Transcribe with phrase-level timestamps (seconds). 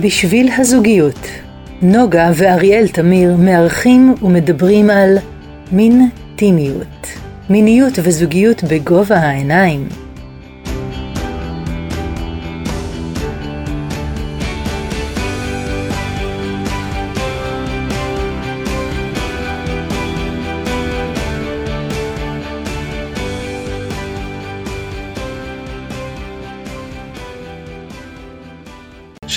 [0.00, 1.28] בשביל הזוגיות,
[1.82, 5.18] נוגה ואריאל תמיר מארחים ומדברים על
[5.72, 7.06] מין טימיות,
[7.50, 9.88] מיניות וזוגיות בגובה העיניים.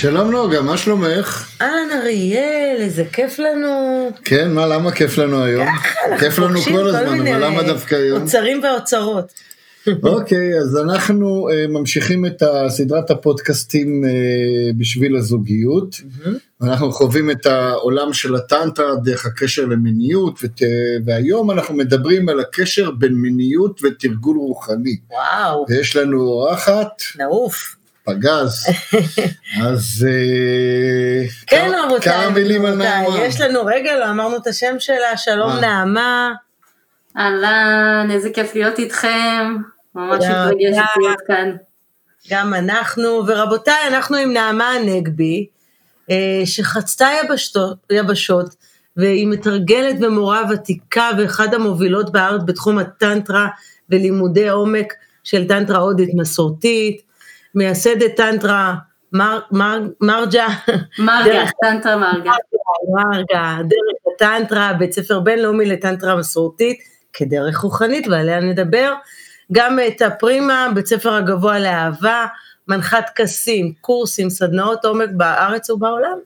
[0.00, 1.48] שלום נוגה, מה שלומך?
[1.60, 4.10] אהלן אריאל, איזה כיף לנו.
[4.24, 5.66] כן, מה, למה כיף לנו היום?
[6.20, 8.22] כיף לנו כל הזמן, אבל למה דווקא היום?
[8.22, 9.32] אוצרים ואוצרות.
[10.02, 15.96] אוקיי, אז אנחנו uh, ממשיכים את סדרת הפודקאסטים uh, בשביל הזוגיות.
[16.62, 20.62] אנחנו חווים את העולם של הטנטרה דרך הקשר למיניות, ות,
[21.04, 24.96] והיום אנחנו מדברים על הקשר בין מיניות ותרגול רוחני.
[25.10, 25.66] וואו.
[25.68, 27.02] ויש לנו אורחת.
[27.18, 27.77] נעוף.
[28.08, 28.66] פגז.
[29.66, 30.06] אז
[31.46, 33.18] כן, רבותיי, כמה מילים על נעמה.
[33.18, 36.32] יש לנו, רגע, לא אמרנו את השם שלה, שלום נעמה.
[37.16, 39.56] אהלן, איזה כיף להיות איתכם,
[39.94, 41.56] ממש מתרגשת להיות כאן.
[42.30, 45.46] גם אנחנו, ורבותיי, אנחנו עם נעמה הנגבי,
[46.44, 48.54] שחצתה יבשתות, יבשות,
[48.96, 53.48] והיא מתרגלת ומורה ותיקה ואחד המובילות בארץ בתחום הטנטרה
[53.90, 57.07] ולימודי עומק של טנטרה הודית מסורתית.
[57.54, 58.74] מייסדת טנטרה
[59.12, 60.46] מר, מר, מרג'ה.
[60.98, 62.32] מרגה, טנטרה מרגה.
[62.94, 66.78] מרגה, דרך הטנטרה, בית ספר בינלאומי לטנטרה מסורתית,
[67.12, 68.94] כדרך רוחנית, ועליה נדבר.
[69.52, 72.26] גם את הפרימה, בית ספר הגבוה לאהבה,
[72.68, 76.18] מנחת טקסים, קורסים, סדנאות עומק בארץ ובעולם.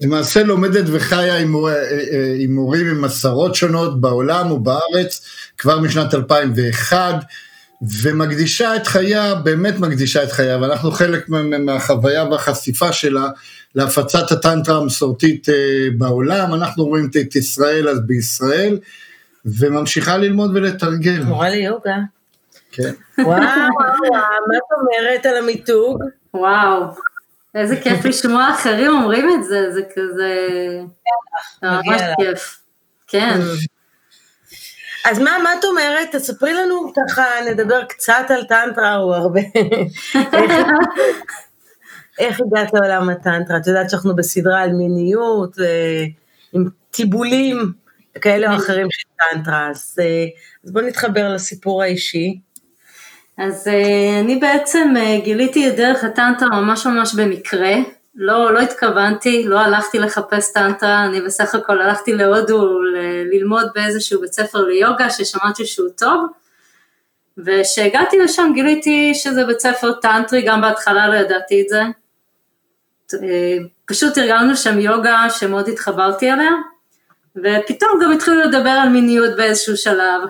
[0.00, 5.26] למעשה לומדת וחיה עם מורים עם עשרות שונות בעולם ובארץ,
[5.58, 7.14] כבר משנת 2001.
[8.02, 13.28] ומקדישה את חייה, באמת מקדישה את חייה, ואנחנו חלק מהחוויה והחשיפה שלה
[13.74, 15.46] להפצת הטנטרה המסורתית
[15.98, 18.78] בעולם, אנחנו רואים את ישראל אז בישראל,
[19.44, 21.22] וממשיכה ללמוד ולתרגל.
[21.22, 21.96] מורה ליוגה.
[22.72, 22.92] כן.
[23.24, 26.02] וואו, מה את אומרת על המיתוג?
[26.34, 26.82] וואו,
[27.54, 30.38] איזה כיף לשמוע אחרים אומרים את זה, זה כזה...
[31.62, 32.60] ממש כיף.
[33.06, 33.40] כן.
[35.04, 36.14] אז מה, מה את אומרת?
[36.16, 39.40] תספרי לנו ככה, נדבר קצת על טנטרה או הרבה.
[42.18, 43.56] איך הגעת לעולם הטנטרה?
[43.56, 45.56] את יודעת שאנחנו בסדרה על מיניות,
[46.52, 47.72] עם טיבולים
[48.20, 49.96] כאלה או אחרים של טנטרה, אז,
[50.64, 52.40] אז בואו נתחבר לסיפור האישי.
[53.38, 53.68] אז
[54.20, 54.94] אני בעצם
[55.24, 57.74] גיליתי את דרך הטנטרה ממש ממש במקרה.
[58.20, 62.80] לא, לא התכוונתי, לא הלכתי לחפש טנטרה, אני בסך הכל הלכתי להודו
[63.32, 66.26] ללמוד באיזשהו בית ספר ליוגה ששמעתי שהוא טוב,
[67.38, 71.82] וכשהגעתי לשם גיליתי שזה בית ספר טנטרי, גם בהתחלה לא ידעתי את זה.
[73.84, 76.52] פשוט תרגלנו שם יוגה שמאוד התחברתי אליה,
[77.36, 80.20] ופתאום גם התחילו לדבר על מיניות באיזשהו שלב.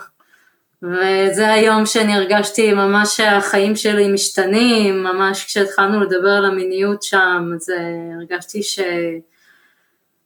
[0.82, 7.72] וזה היום שאני הרגשתי ממש שהחיים שלי משתנים, ממש כשהתחלנו לדבר על המיניות שם, אז
[8.16, 8.60] הרגשתי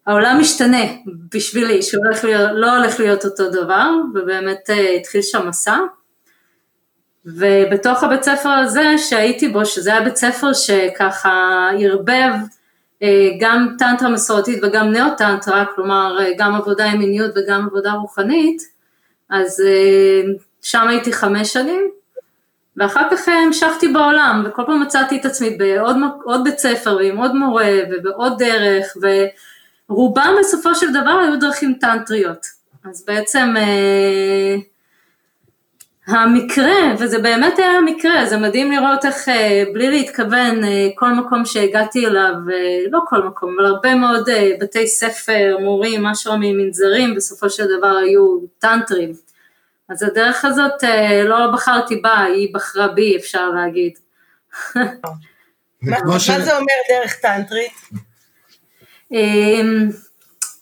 [0.07, 0.83] שהעולם משתנה
[1.35, 4.71] בשבילי, שהוא הולך להיות, לא הולך להיות אותו דבר, ובאמת
[5.01, 5.79] התחיל שם מסע.
[7.27, 12.33] ובתוך הבית ספר הזה שהייתי בו, שזה היה בית ספר שככה ערבב
[13.41, 18.72] גם טנטרה מסורתית וגם נאו-טנטרה, כלומר גם עבודה עם מיניות וגם עבודה רוחנית,
[19.33, 19.63] אז
[20.63, 21.91] שם הייתי חמש שנים,
[22.77, 27.73] ואחר כך המשכתי בעולם, וכל פעם מצאתי את עצמי בעוד בית ספר ועם עוד מורה
[27.91, 28.97] ובעוד דרך,
[29.91, 32.47] ורובם בסופו של דבר היו דרכים טנטריות.
[32.85, 34.57] אז בעצם אה,
[36.07, 41.45] המקרה, וזה באמת היה המקרה, זה מדהים לראות איך אה, בלי להתכוון, אה, כל מקום
[41.45, 42.35] שהגעתי אליו,
[42.91, 44.29] לא כל מקום, אבל הרבה מאוד
[44.61, 49.13] בתי ספר, מורים, משהו ממנזרים, בסופו של דבר היו טנטרים.
[49.89, 50.85] אז הדרך הזאת
[51.25, 53.93] לא בחרתי בה, היא בחרה בי, אפשר להגיד.
[55.83, 57.73] מה זה אומר דרך טנטרית?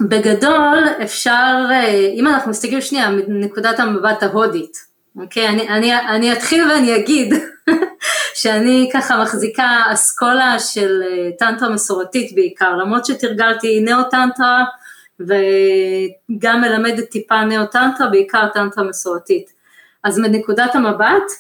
[0.01, 1.55] בגדול אפשר,
[2.15, 4.90] אם אנחנו מסתכלים שנייה מנקודת המבט ההודית,
[5.21, 5.49] אוקיי?
[5.49, 7.35] אני, אני, אני אתחיל ואני אגיד
[8.41, 11.03] שאני ככה מחזיקה אסכולה של
[11.39, 14.65] טנטרה מסורתית בעיקר, למרות שתרגלתי נאו-טנטרה,
[15.21, 19.53] וגם מלמדת טיפה נאו-טנטרה, בעיקר טנטרה מסורתית.
[20.05, 21.33] אז מנקודת המבט,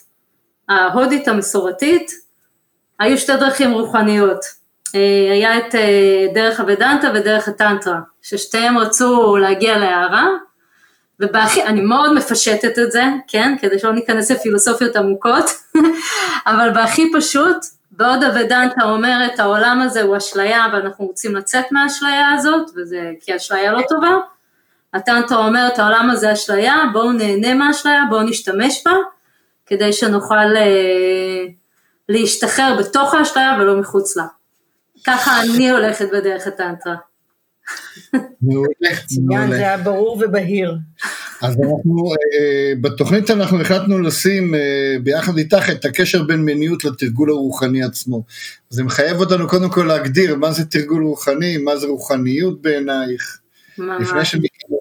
[0.68, 2.10] ההודית המסורתית,
[2.98, 4.40] היו שתי דרכים רוחניות.
[5.30, 5.74] היה את
[6.34, 10.26] דרך הוודנטה ודרך הטנטרה, ששתיהם רצו להגיע להערה,
[11.20, 15.44] ובהכי, אני מאוד מפשטת את זה, כן, כדי שלא ניכנס לפילוסופיות עמוקות,
[16.46, 17.56] אבל בהכי פשוט,
[17.90, 23.72] בעוד הוודנטה אומרת העולם הזה הוא אשליה ואנחנו רוצים לצאת מהאשליה הזאת, וזה כי אשליה
[23.72, 24.16] לא טובה,
[24.94, 28.92] הטנטרה אומרת העולם הזה אשליה, בואו נהנה מהאשליה, בואו נשתמש בה,
[29.66, 31.44] כדי שנוכל אה,
[32.08, 34.26] להשתחרר בתוך האשליה ולא מחוץ לה.
[35.06, 36.94] ככה אני הולכת בדרך הטנטרה.
[38.42, 38.70] מעולה,
[39.04, 40.76] מצוין, זה היה ברור ובהיר.
[41.42, 47.30] אז אנחנו, אה, בתוכנית אנחנו החלטנו לשים אה, ביחד איתך את הקשר בין מיניות לתרגול
[47.30, 48.22] הרוחני עצמו.
[48.68, 53.38] זה מחייב אותנו קודם כל להגדיר מה זה תרגול רוחני, מה זה רוחניות בעינייך,
[53.78, 54.80] לפני שניכנס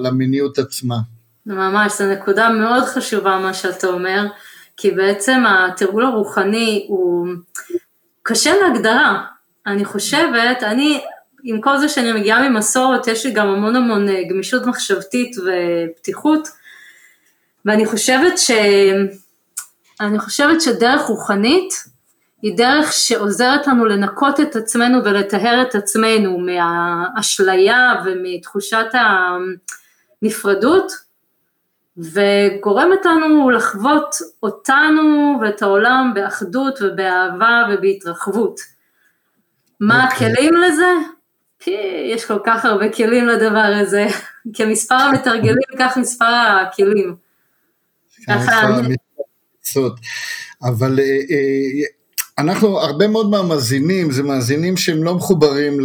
[0.00, 0.96] למיניות עצמה.
[1.46, 4.26] ממש, זו נקודה מאוד חשובה מה שאתה אומר,
[4.76, 7.26] כי בעצם התרגול הרוחני הוא
[8.22, 9.24] קשה להגדרה.
[9.66, 11.00] אני חושבת, אני,
[11.44, 16.48] עם כל זה שאני מגיעה ממסורת, יש לי גם המון המון אה, גמישות מחשבתית ופתיחות,
[17.64, 18.50] ואני חושבת ש...
[20.00, 21.74] אני חושבת שדרך רוחנית
[22.42, 28.86] היא דרך שעוזרת לנו לנקות את עצמנו ולטהר את עצמנו מהאשליה ומתחושת
[30.22, 30.92] הנפרדות,
[31.96, 38.60] וגורמת לנו לחוות אותנו ואת העולם באחדות ובאהבה ובהתרחבות.
[39.80, 40.26] מה אוקיי.
[40.26, 40.92] הכלים לזה?
[41.58, 41.76] כי
[42.14, 44.06] יש כל כך הרבה כלים לדבר הזה,
[44.56, 47.16] כמספר המתרגלים כך מספר הכלים.
[48.26, 48.94] ככה אני...
[50.62, 51.86] אבל אה, אה,
[52.38, 55.80] אנחנו, הרבה מאוד מהמאזינים, זה מאזינים שהם לא מחוברים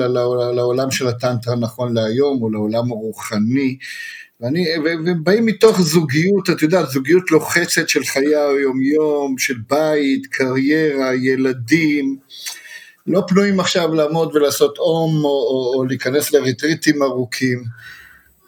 [0.56, 3.78] לעולם של הטנטרה נכון להיום, או לעולם הרוחני,
[4.42, 4.66] ואני,
[5.06, 12.18] ובאים מתוך זוגיות, את יודעת, זוגיות לוחצת של חיי היום-יום, של בית, קריירה, ילדים,
[13.08, 17.64] לא פנויים עכשיו לעמוד ולעשות אום, או, או, או להיכנס לריטריטים ארוכים.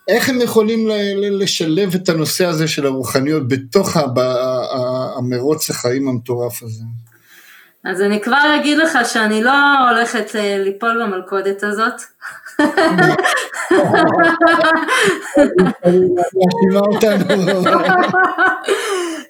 [0.07, 3.97] איך הם יכולים לשלב את הנושא הזה של הרוחניות בתוך
[5.17, 6.83] המרוץ החיים המטורף הזה?
[7.85, 9.51] אז אני כבר אגיד לך שאני לא
[9.89, 12.01] הולכת אה, ליפול במלכודת הזאת.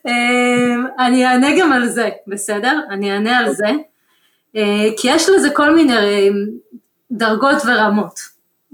[0.07, 2.79] אמ, אני אענה גם על זה, בסדר?
[2.89, 3.67] אני אענה על זה.
[4.55, 6.27] אה, כי יש לזה כל מיני אה,
[7.11, 8.19] דרגות ורמות,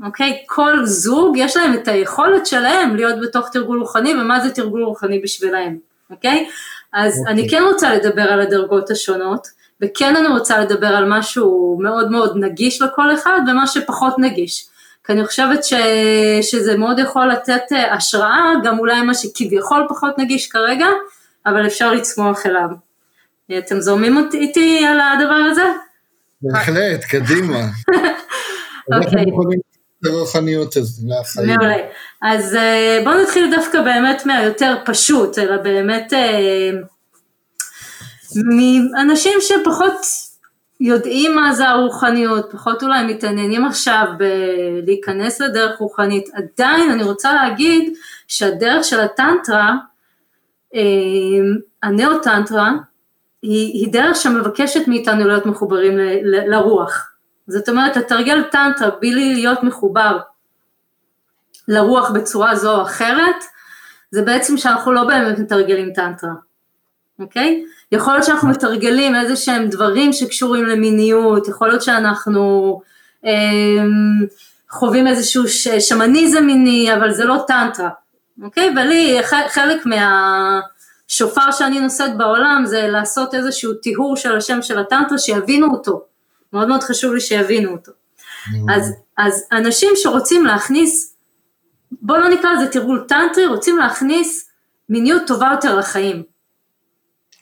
[0.05, 0.43] אוקיי?
[0.45, 5.19] כל זוג יש להם את היכולת שלהם להיות בתוך תרגול רוחני ומה זה תרגול רוחני
[5.19, 5.77] בשבילהם,
[6.09, 6.49] אוקיי?
[6.93, 7.33] אז אוקיי.
[7.33, 9.47] אני כן רוצה לדבר על הדרגות השונות,
[9.81, 14.67] וכן אני רוצה לדבר על משהו מאוד מאוד נגיש לכל אחד ומה שפחות נגיש.
[15.05, 15.73] כי אני חושבת ש,
[16.41, 20.87] שזה מאוד יכול לתת אה, השראה, גם אולי מה שכביכול פחות נגיש כרגע,
[21.45, 22.86] אבל אפשר לצמוח אליו.
[23.57, 25.65] אתם זורמים איתי על הדבר הזה?
[26.41, 27.59] בהחלט, קדימה.
[28.95, 29.25] אוקיי.
[30.05, 30.75] הרוחניות
[31.07, 31.47] לחיים.
[31.47, 31.75] מעולה.
[32.21, 36.69] אז אה, בואו נתחיל דווקא באמת מהיותר פשוט, אלא באמת אה,
[38.95, 39.97] מאנשים שפחות
[40.79, 46.29] יודעים מה זה הרוחניות, פחות אולי מתעניינים עכשיו בלהיכנס לדרך רוחנית.
[46.33, 47.93] עדיין אני רוצה להגיד
[48.27, 49.75] שהדרך של הטנטרה,
[50.75, 50.81] אה,
[51.83, 52.71] הנאו-טנטרה,
[53.47, 57.11] היא, היא דרך שמבקשת מאיתנו להיות מחוברים ל, ל, לרוח.
[57.47, 60.19] זאת אומרת, לתרגל טנטרה בלי להיות מחובר
[61.67, 63.35] לרוח בצורה זו או אחרת,
[64.11, 66.31] זה בעצם שאנחנו לא באמת מתרגלים טנטרה,
[67.19, 67.65] אוקיי?
[67.91, 72.79] יכול להיות שאנחנו מתרגלים איזה שהם דברים שקשורים למיניות, יכול להיות שאנחנו
[73.25, 73.83] אה,
[74.69, 75.43] חווים איזשהו
[75.79, 77.89] שמניזם מיני, אבל זה לא טנטרה,
[78.43, 78.69] אוקיי?
[78.69, 80.59] ולי חלק מה...
[81.07, 86.03] שופר שאני נושאת בעולם זה לעשות איזשהו טיהור של השם של הטנטרה שיבינו אותו,
[86.53, 87.91] מאוד מאוד חשוב לי שיבינו אותו.
[88.75, 91.15] אז, אז אנשים שרוצים להכניס,
[91.91, 94.49] בואו לא נקרא לזה תרגול טנטרי, רוצים להכניס
[94.89, 96.23] מיניות טובה יותר לחיים.
[96.23, 96.37] Okay.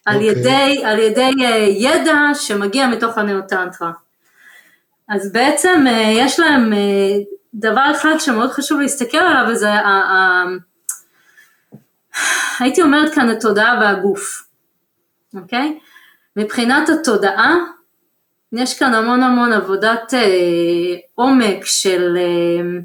[0.06, 0.32] על אוקיי.
[0.32, 3.92] ידי, על ידי uh, ידע שמגיע מתוך הנאו-טנטרה.
[5.10, 6.76] אז בעצם uh, יש להם uh,
[7.54, 9.70] דבר אחד שמאוד חשוב להסתכל עליו, וזה
[12.60, 14.44] הייתי אומרת כאן התודעה והגוף,
[15.36, 15.80] אוקיי?
[16.36, 17.56] מבחינת התודעה,
[18.52, 22.80] יש כאן המון המון עבודת אה, עומק של אה,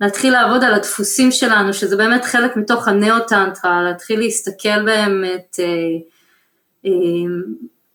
[0.00, 5.64] להתחיל לעבוד על הדפוסים שלנו, שזה באמת חלק מתוך הנאו-טנטרה, להתחיל להסתכל באמת אה,
[6.86, 6.90] אה,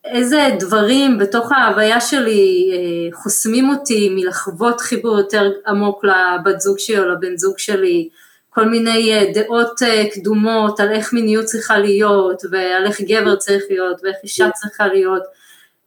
[0.05, 6.99] איזה דברים בתוך ההוויה שלי אה, חוסמים אותי מלחוות חיבור יותר עמוק לבת זוג שלי
[6.99, 8.09] או לבן זוג שלי,
[8.55, 13.63] כל מיני אה, דעות אה, קדומות על איך מיניות צריכה להיות ועל איך גבר צריך
[13.69, 15.23] להיות ואיך אישה צריכה להיות.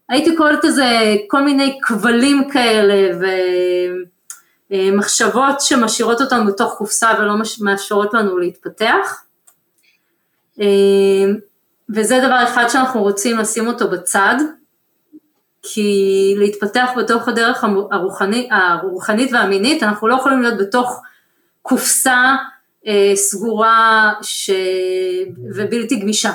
[0.09, 3.19] הייתי קוראת לזה כל מיני כבלים כאלה
[4.71, 9.25] ומחשבות אה, שמשאירות אותנו בתוך קופסה ולא מאפשרות לנו להתפתח.
[11.91, 14.35] וזה דבר אחד שאנחנו רוצים לשים אותו בצד
[15.63, 21.03] כי להתפתח בתוך הדרך הרוחנית, הרוחנית והמינית, אנחנו לא יכולים להיות בתוך
[21.63, 22.37] קופסה
[23.15, 24.51] סגורה ש...
[25.55, 26.33] ובלתי גמישה.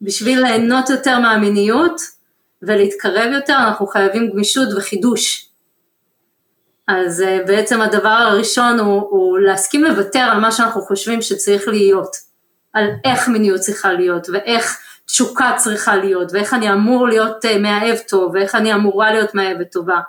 [0.00, 2.00] בשביל ליהנות יותר מהמיניות
[2.62, 5.48] ולהתקרב יותר, אנחנו חייבים גמישות וחידוש.
[6.88, 12.16] אז אה, בעצם הדבר הראשון הוא, הוא להסכים לוותר על מה שאנחנו חושבים שצריך להיות,
[12.72, 17.98] על איך מיניות צריכה להיות ואיך תשוקה צריכה להיות ואיך אני אמור להיות אה, מאהב
[17.98, 20.00] טוב ואיך אני אמורה להיות מאהבת טובה.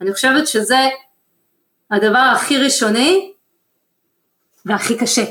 [0.00, 0.88] אני חושבת שזה
[1.90, 3.32] הדבר הכי ראשוני
[4.66, 5.24] והכי קשה.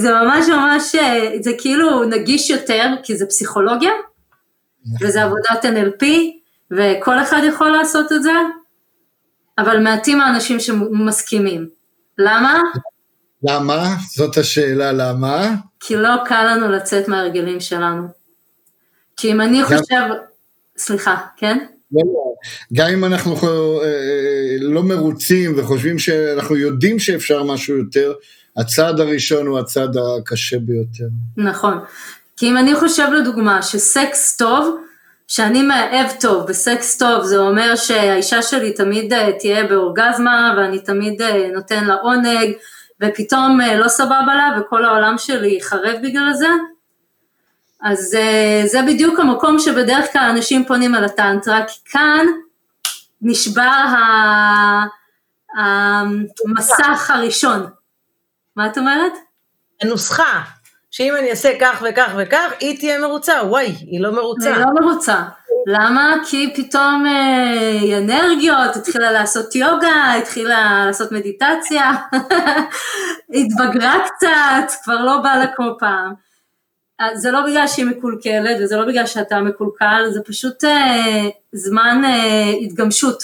[0.00, 3.92] זה ממש ממש, אה, זה כאילו נגיש יותר כי זה פסיכולוגיה
[5.00, 6.04] וזה עבודת NLP
[6.70, 8.32] וכל אחד יכול לעשות את זה,
[9.58, 11.68] אבל מעטים האנשים שמסכימים.
[12.18, 12.60] למה?
[13.42, 13.94] למה?
[14.16, 15.54] זאת השאלה, למה?
[15.80, 18.08] כי לא קל לנו לצאת מהרגלים שלנו.
[19.16, 20.02] כי אם אני חושב,
[20.78, 21.66] סליחה, כן?
[21.92, 22.34] לא, לא.
[22.72, 23.32] גם אם אנחנו
[23.82, 28.12] אה, לא מרוצים וחושבים שאנחנו יודעים שאפשר משהו יותר,
[28.56, 31.08] הצעד הראשון הוא הצעד הקשה ביותר.
[31.36, 31.78] נכון.
[32.36, 34.78] כי אם אני חושב לדוגמה שסקס טוב,
[35.28, 41.22] שאני מאהב טוב בסקס טוב זה אומר שהאישה שלי תמיד אה, תהיה באורגזמה ואני תמיד
[41.22, 42.52] אה, נותן לה עונג
[43.02, 46.48] ופתאום אה, לא סבבה לה וכל העולם שלי חרב בגלל זה,
[47.82, 48.16] אז
[48.66, 52.26] זה בדיוק המקום שבדרך כלל אנשים פונים על הטנטרה, כי כאן
[53.22, 53.84] נשבר
[55.56, 57.66] המסך הראשון.
[58.56, 59.12] מה את אומרת?
[59.82, 60.40] הנוסחה.
[60.90, 64.54] שאם אני אעשה כך וכך וכך, היא תהיה מרוצה, וואי, היא לא מרוצה.
[64.54, 65.22] היא לא מרוצה.
[65.66, 66.14] למה?
[66.30, 71.90] כי פתאום אה, היא אנרגיות, התחילה לעשות יוגה, התחילה לעשות מדיטציה,
[73.34, 76.27] התבגרה קצת, כבר לא בא לה כמו פעם.
[77.14, 82.50] זה לא בגלל שהיא מקולקלת וזה לא בגלל שאתה מקולקל, זה פשוט אה, זמן אה,
[82.60, 83.22] התגמשות.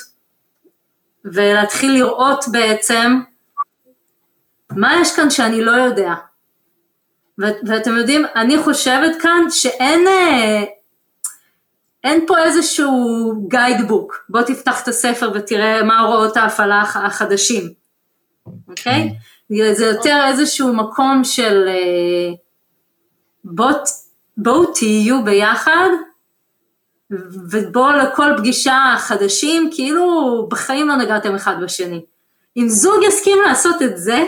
[1.25, 3.21] ולהתחיל לראות בעצם
[4.71, 6.15] מה יש כאן שאני לא יודע.
[7.39, 10.65] ואתם יודעים, אני חושבת כאן שאין אה,
[12.05, 17.73] אין פה איזשהו גיידבוק, בוא תפתח את הספר ותראה מה הוראות ההפעלה החדשים,
[18.69, 19.15] אוקיי?
[19.53, 19.73] Okay?
[19.73, 22.35] זה יותר איזשהו מקום של אה,
[23.45, 23.71] בוא,
[24.37, 25.89] בואו תהיו ביחד
[27.51, 32.05] ובואו לכל פגישה חדשים, כאילו בחיים לא נגעתם אחד בשני.
[32.57, 34.19] אם זוג יסכים לעשות את זה,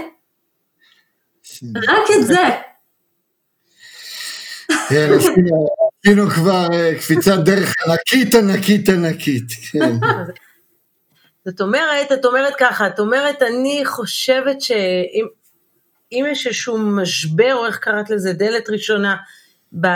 [1.76, 2.42] רק את זה,
[4.88, 5.10] כן,
[6.04, 9.92] עשינו כבר אה, קפיצת דרך ענקית, ענקית, ענקית, כן.
[11.46, 15.26] זאת אומרת, את אומרת ככה, את אומרת, אני חושבת שאם
[16.12, 19.16] אם יש איזשהו משבר, או איך קראת לזה, דלת ראשונה,
[19.80, 19.86] ב,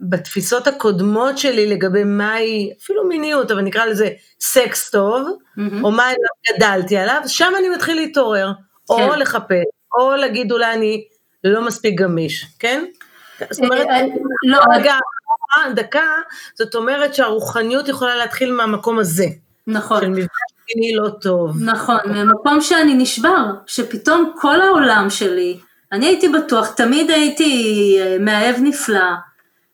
[0.00, 4.08] בתפיסות הקודמות שלי לגבי מהי, אפילו מיניות, אבל נקרא לזה
[4.40, 5.84] סקס טוב, mm-hmm.
[5.84, 8.52] או מה לא גדלתי עליו, שם אני מתחיל להתעורר,
[8.88, 8.94] כן.
[8.94, 9.64] או לחפש,
[9.98, 11.04] או להגיד אולי אני
[11.44, 12.84] לא מספיק גמיש, כן?
[13.50, 14.04] זאת אומרת, אה, אה,
[14.42, 14.94] לא, רגע,
[15.74, 16.10] דקה,
[16.54, 19.26] זאת אומרת שהרוחניות יכולה להתחיל מהמקום הזה.
[19.66, 20.00] נכון.
[20.00, 21.62] של מפגש מיני לא טוב.
[21.62, 25.58] נכון, ממקום שאני נשבר, שפתאום כל העולם שלי,
[25.92, 29.10] אני הייתי בטוח, תמיד הייתי אה, מאהב נפלא,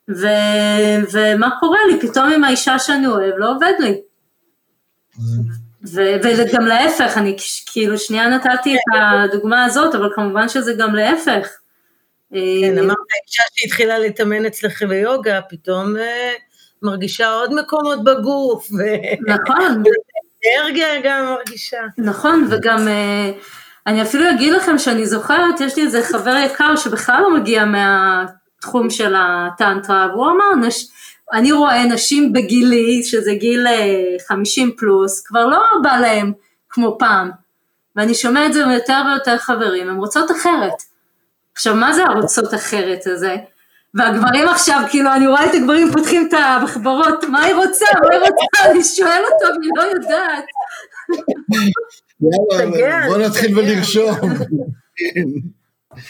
[0.08, 0.26] ו,
[1.12, 4.00] ומה קורה לי, פתאום עם האישה שאני אוהב לא עובד לי.
[5.86, 7.36] ו- וגם להפך, אני
[7.72, 11.48] כאילו שנייה נתתי את הדוגמה הזאת, אבל כמובן שזה גם להפך.
[12.30, 12.96] כן, אמרת
[13.26, 16.32] אישה שהתחילה להתאמן אצלך ביוגה, פתאום אה,
[16.82, 18.68] מרגישה עוד מקומות בגוף.
[19.26, 19.82] נכון.
[20.46, 21.80] אנרגיה גם מרגישה.
[21.98, 23.30] נכון, וגם אה,
[23.86, 28.90] אני אפילו אגיד לכם שאני זוכרת, יש לי איזה חבר יקר שבכלל לא מגיע מהתחום
[28.90, 30.86] של הטנטרה, והוא אמר, נש...
[31.32, 33.66] אני רואה נשים בגילי, שזה גיל
[34.28, 36.32] 50 אה, פלוס, כבר לא בא להם
[36.70, 37.30] כמו פעם.
[37.96, 40.72] ואני שומע את זה מיותר ויותר חברים, הן רוצות אחרת.
[41.54, 43.36] עכשיו, מה זה הרוצות אחרת הזה?
[43.94, 47.86] והגברים עכשיו, כאילו, אני רואה את הגברים פותחים את המחברות, מה היא רוצה?
[48.02, 48.70] מה היא רוצה?
[48.70, 50.44] אני שואל אותו, אני לא יודעת.
[52.78, 54.18] יאללה, בוא נתחיל ולרשום.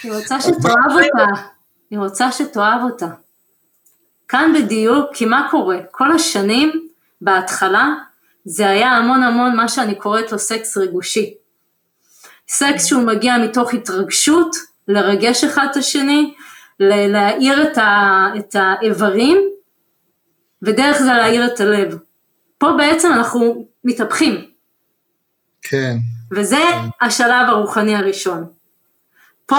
[0.02, 1.42] היא רוצה שתאהב אותה,
[1.90, 3.06] היא רוצה שתאהב אותה.
[4.28, 5.78] כאן בדיוק, כי מה קורה?
[5.90, 6.88] כל השנים,
[7.20, 7.88] בהתחלה,
[8.44, 11.34] זה היה המון המון מה שאני קוראת לו סקס ריגושי.
[12.48, 14.56] סקס שהוא מגיע מתוך התרגשות,
[14.88, 16.34] לרגש אחד את השני,
[16.80, 19.38] להאיר את, ה, את האיברים,
[20.62, 21.98] ודרך זה להאיר את הלב.
[22.58, 24.44] פה בעצם אנחנו מתהפכים.
[25.62, 25.96] כן.
[26.32, 27.06] וזה כן.
[27.06, 28.44] השלב הרוחני הראשון.
[29.46, 29.56] פה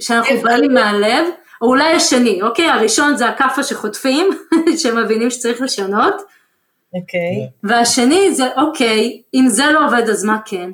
[0.00, 1.26] כשאנחנו באים מהלב,
[1.62, 2.70] או אולי השני, אוקיי?
[2.70, 4.30] הראשון זה הכאפה שחוטפים,
[4.82, 6.14] שמבינים שצריך לשנות,
[6.94, 7.48] אוקיי.
[7.62, 10.70] והשני זה אוקיי, אם זה לא עובד אז מה כן?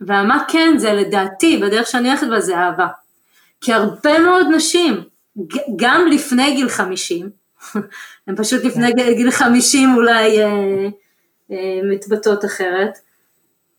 [0.00, 2.86] והמה כן זה לדעתי, בדרך שאני הולכת בה זה אהבה.
[3.64, 5.02] כי הרבה מאוד נשים,
[5.76, 7.30] גם לפני גיל 50,
[8.26, 10.48] הן פשוט לפני גיל- גיל 50 אולי אה,
[11.52, 12.98] אה, מתבטאות אחרת,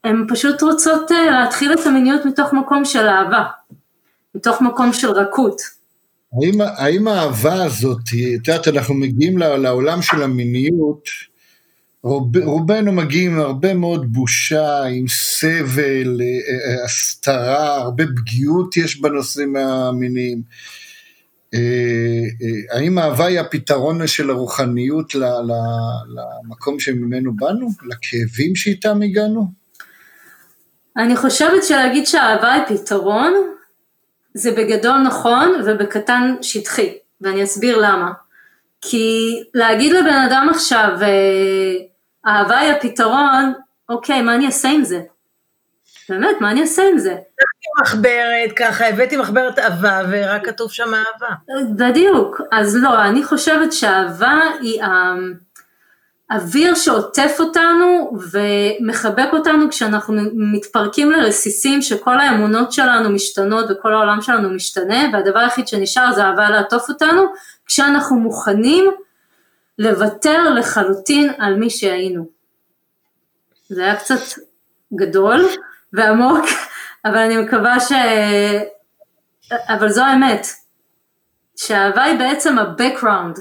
[0.03, 3.43] הן פשוט רוצות אה, להתחיל את המיניות מתוך מקום של אהבה,
[4.35, 5.61] מתוך מקום של רכות.
[6.33, 8.01] האם, האם האהבה הזאת,
[8.41, 11.03] את יודעת, אנחנו מגיעים לעולם של המיניות,
[12.05, 19.01] רוב, רובנו מגיעים עם הרבה מאוד בושה, עם סבל, אה, אה, הסתרה, הרבה פגיעות יש
[19.01, 20.41] בנושאים המיניים.
[21.53, 27.67] אה, אה, האם האהבה היא הפתרון של הרוחניות למקום שממנו באנו?
[27.85, 29.47] לכאבים שאיתם הגענו?
[30.97, 33.33] אני חושבת שלהגיד שהאהבה היא פתרון,
[34.33, 38.11] זה בגדול נכון ובקטן שטחי, ואני אסביר למה.
[38.81, 41.94] כי להגיד לבן אדם עכשיו, אה,
[42.27, 43.53] אהבה היא הפתרון,
[43.89, 45.01] אוקיי, מה אני אעשה עם זה?
[46.09, 47.15] באמת, מה אני אעשה עם זה?
[47.81, 51.35] מחברת, ככה, הבאתי מחברת אהבה, ורק כתוב שם אהבה.
[51.75, 54.81] בדיוק, אז לא, אני חושבת שאהבה היא
[56.29, 64.49] האוויר שעוטף אותנו ומחבק אותנו כשאנחנו מתפרקים לרסיסים שכל האמונות שלנו משתנות וכל העולם שלנו
[64.49, 67.21] משתנה והדבר היחיד שנשאר זה אהבה לעטוף אותנו
[67.65, 68.91] כשאנחנו מוכנים
[69.79, 72.27] לוותר לחלוטין על מי שהיינו.
[73.69, 74.39] זה היה קצת
[74.95, 75.45] גדול
[75.93, 76.45] ועמוק,
[77.05, 77.91] אבל אני מקווה ש...
[79.51, 80.47] אבל זו האמת,
[81.55, 83.39] שהאהבה היא בעצם ה-background,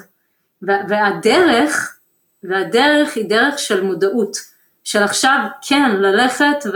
[0.63, 1.99] והדרך,
[2.43, 4.37] והדרך היא דרך של מודעות,
[4.85, 6.67] של עכשיו כן ללכת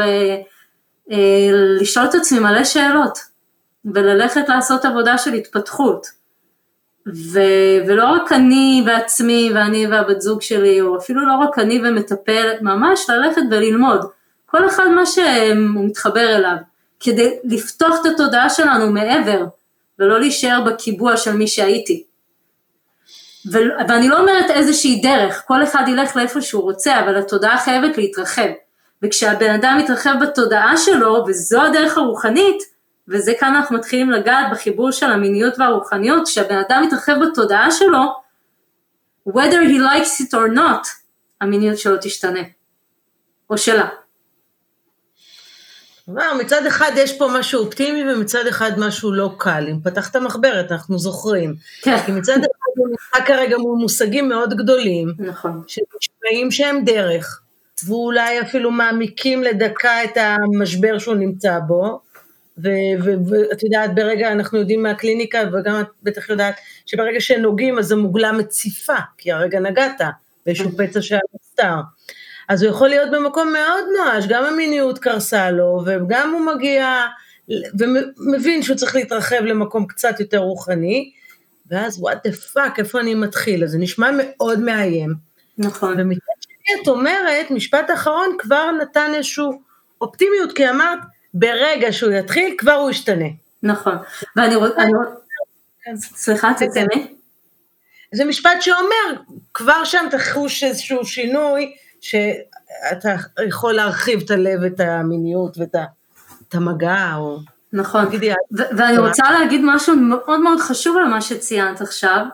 [1.08, 3.18] ולשאול את עצמי מלא שאלות,
[3.84, 6.17] וללכת לעשות עבודה של התפתחות,
[7.14, 7.40] ו,
[7.86, 13.10] ולא רק אני בעצמי ואני והבת זוג שלי, או אפילו לא רק אני ומטפלת, ממש
[13.10, 14.00] ללכת וללמוד,
[14.46, 16.56] כל אחד מה שהוא מתחבר אליו,
[17.00, 19.44] כדי לפתוח את התודעה שלנו מעבר,
[19.98, 22.04] ולא להישאר בקיבוע של מי שהייתי.
[23.52, 27.98] ו- ואני לא אומרת איזושהי דרך, כל אחד ילך לאיפה שהוא רוצה, אבל התודעה חייבת
[27.98, 28.48] להתרחב.
[29.02, 32.62] וכשהבן אדם מתרחב בתודעה שלו, וזו הדרך הרוחנית,
[33.08, 38.14] וזה כאן אנחנו מתחילים לגעת בחיבור של המיניות והרוחניות, כשהבן אדם מתרחב בתודעה שלו,
[39.28, 40.88] whether he likes it or not,
[41.40, 42.40] המיניות שלו תשתנה,
[43.50, 43.88] או שלה.
[46.10, 49.66] כבר, מצד אחד יש פה משהו אופטימי ומצד אחד משהו לא קל.
[49.70, 51.54] אם פתחת מחברת, אנחנו זוכרים.
[51.82, 51.96] כן.
[52.06, 55.62] כי מצד אחד הוא נמצא כרגע מול מושגים מאוד גדולים, נכון.
[55.66, 57.40] שנשמעים שהם דרך,
[57.86, 62.00] ואולי אפילו מעמיקים לדקה את המשבר שהוא נמצא בו.
[62.62, 66.54] ואת יודעת, ברגע, אנחנו יודעים מהקליניקה, וגם את בטח יודעת,
[66.86, 70.00] שברגע שנוגעים אז המוגלה מציפה, כי הרגע נגעת,
[70.46, 71.74] באיזשהו פצע שהיה נסתר.
[72.48, 77.06] אז הוא יכול להיות במקום מאוד נואש, גם המיניות קרסה לו, וגם הוא מגיע
[77.78, 81.10] ומבין שהוא צריך להתרחב למקום קצת יותר רוחני,
[81.70, 83.64] ואז what the fuck, איפה אני מתחיל?
[83.64, 85.14] אז זה נשמע מאוד מאיים.
[85.58, 86.00] נכון.
[86.00, 89.44] ומצד שני את אומרת, משפט אחרון כבר נתן איזושהי
[90.00, 90.98] אופטימיות, כי אמרת,
[91.34, 93.28] ברגע שהוא יתחיל, כבר הוא ישתנה.
[93.62, 93.96] נכון.
[94.36, 94.82] ואני רוצה,
[95.96, 97.16] סליחה, תצאי.
[98.14, 99.22] זה משפט שאומר,
[99.54, 103.14] כבר שם תחוש איזשהו שינוי, שאתה
[103.48, 105.74] יכול להרחיב את הלב, את המיניות ואת
[106.48, 107.38] את המגע, או...
[107.72, 112.24] נכון, ו- ואני רוצה להגיד משהו מאוד מאוד חשוב על מה שציינת עכשיו,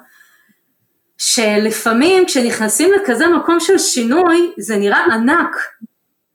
[1.19, 5.57] שלפעמים כשנכנסים לכזה מקום של שינוי, זה נראה ענק.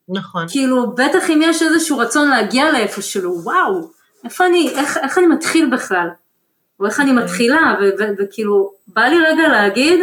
[0.10, 0.45] נכון.
[0.50, 3.91] כאילו, בטח אם יש איזשהו רצון להגיע לאיפשהו, וואו,
[4.24, 6.08] איפה אני, איך, איך אני מתחיל בכלל?
[6.80, 10.00] או איך אני מתחילה, ו- ו- וכאילו, בא לי רגע להגיד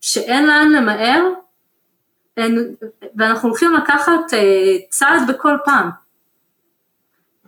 [0.00, 1.22] שאין לאן למהר,
[2.36, 2.74] אין,
[3.16, 5.90] ואנחנו הולכים לקחת אה, צעד בכל פעם.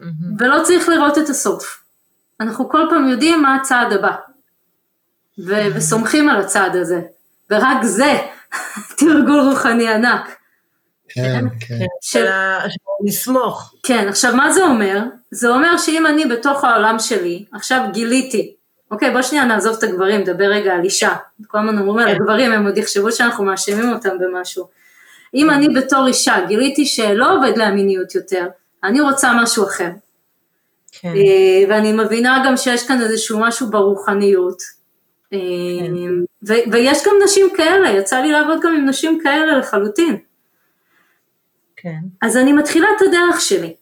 [0.01, 0.03] Mm-hmm.
[0.39, 1.83] ולא צריך לראות את הסוף.
[2.41, 4.17] אנחנו כל פעם יודעים מה הצעד הבא.
[5.39, 5.77] ו- mm-hmm.
[5.77, 7.01] וסומכים על הצעד הזה.
[7.51, 8.19] ורק זה
[8.99, 10.37] תרגול רוחני ענק.
[11.17, 11.85] כן, כן.
[12.01, 12.27] של
[13.07, 13.75] לסמוך.
[13.83, 15.01] כן, עכשיו מה זה אומר?
[15.31, 18.55] זה אומר שאם אני בתוך העולם שלי, עכשיו גיליתי,
[18.91, 21.15] אוקיי, בוא שנייה נעזוב את הגברים, נדבר רגע על אישה.
[21.47, 24.67] כל הזמן אומרים על הגברים, הם עוד יחשבו שאנחנו מאשימים אותם במשהו.
[25.35, 28.47] אם אני בתור אישה גיליתי שלא עובד לה מיניות יותר,
[28.85, 29.91] אני רוצה משהו אחר.
[30.93, 31.13] כן.
[31.69, 34.63] ואני מבינה גם שיש כאן איזשהו משהו ברוחניות.
[35.31, 35.93] כן.
[36.49, 40.17] ו- ויש גם נשים כאלה, יצא לי לעבוד גם עם נשים כאלה לחלוטין.
[41.87, 42.27] כן.
[42.27, 43.75] אז אני מתחילה את הדרך שלי,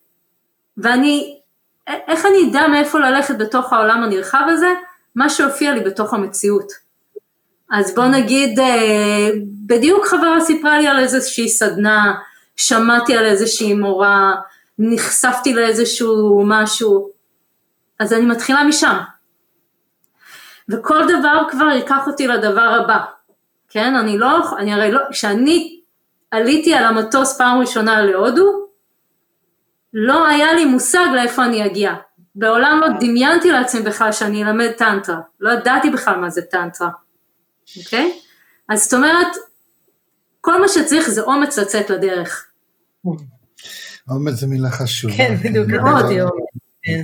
[0.77, 1.41] ואני,
[1.89, 4.73] איך אני אדע מאיפה ללכת בתוך העולם הנרחב הזה?
[5.15, 6.73] מה שהופיע לי בתוך המציאות.
[7.71, 9.31] אז בוא נגיד, אה,
[9.67, 12.15] בדיוק חברה סיפרה לי על איזושהי סדנה,
[12.57, 14.35] שמעתי על איזושהי מורה,
[14.79, 17.11] נחשפתי לאיזשהו משהו,
[18.01, 18.97] אז אני מתחילה משם.
[20.69, 22.99] וכל דבר כבר ייקח אותי לדבר הבא,
[23.69, 23.95] כן?
[23.95, 25.81] אני לא, אני הרי לא, כשאני
[26.35, 28.69] עליתי על המטוס פעם ראשונה להודו,
[29.93, 31.95] לא היה לי מושג לאיפה אני אגיע.
[32.35, 36.89] בעולם לא דמיינתי לעצמי בכלל שאני אלמד טנטרה, לא ידעתי בכלל מה זה טנטרה,
[37.85, 38.21] אוקיי?
[38.69, 39.27] אז זאת אומרת,
[40.41, 42.47] כל מה שצריך זה אומץ לצאת לדרך.
[44.09, 45.15] אומץ זה מילה חשובה.
[45.17, 46.45] כן, בדיוק, אמרתי אומץ.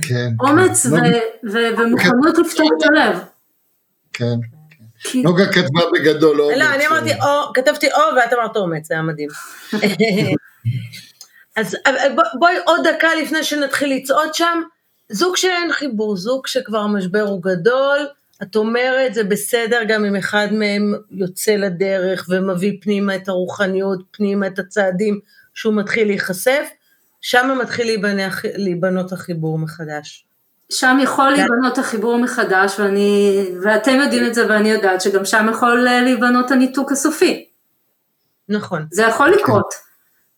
[0.01, 0.29] כן.
[0.39, 1.21] אומץ כן.
[1.77, 3.19] ומוכנות לפתוח את הלב.
[4.13, 4.35] כן.
[5.15, 6.57] נוגה כתבה בגדול אומץ.
[6.57, 9.29] לא, אני אמרתי או, כתבתי או ואת אמרת אומץ, זה היה מדהים.
[11.55, 11.77] אז
[12.39, 14.61] בואי עוד דקה לפני שנתחיל לצעוד שם,
[15.09, 18.07] זוג שאין חיבור, זוג שכבר המשבר הוא גדול,
[18.43, 24.47] את אומרת זה בסדר גם אם אחד מהם יוצא לדרך ומביא פנימה את הרוחניות, פנימה
[24.47, 25.19] את הצעדים
[25.53, 26.69] שהוא מתחיל להיחשף,
[27.21, 28.01] שם מתחיל
[28.55, 30.25] להיבנות החיבור מחדש.
[30.71, 35.87] שם יכול להיבנות החיבור מחדש, ואני, ואתם יודעים את זה ואני יודעת שגם שם יכול
[35.87, 37.45] אה, להיבנות הניתוק הסופי.
[38.49, 38.85] נכון.
[38.91, 39.73] זה יכול לקרות.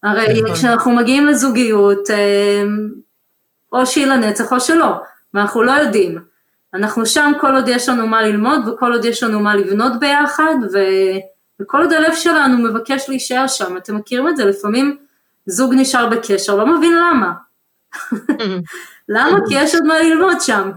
[0.04, 0.56] הרי נכון.
[0.56, 2.63] כשאנחנו מגיעים לזוגיות, אה,
[3.72, 4.96] או שהיא לנצח או שלא,
[5.34, 6.19] ואנחנו לא יודעים.
[6.74, 10.56] אנחנו שם כל עוד יש לנו מה ללמוד וכל עוד יש לנו מה לבנות ביחד,
[10.74, 10.78] ו...
[11.62, 13.78] וכל עוד הלב שלנו מבקש להישאר שם.
[13.78, 14.46] אתם מכירים את זה?
[14.46, 14.98] לפעמים
[15.46, 17.34] זוג נשאר בקשר, לא מבין למה.
[19.09, 19.39] למה?
[19.49, 20.71] כי יש עוד מה ללמוד שם.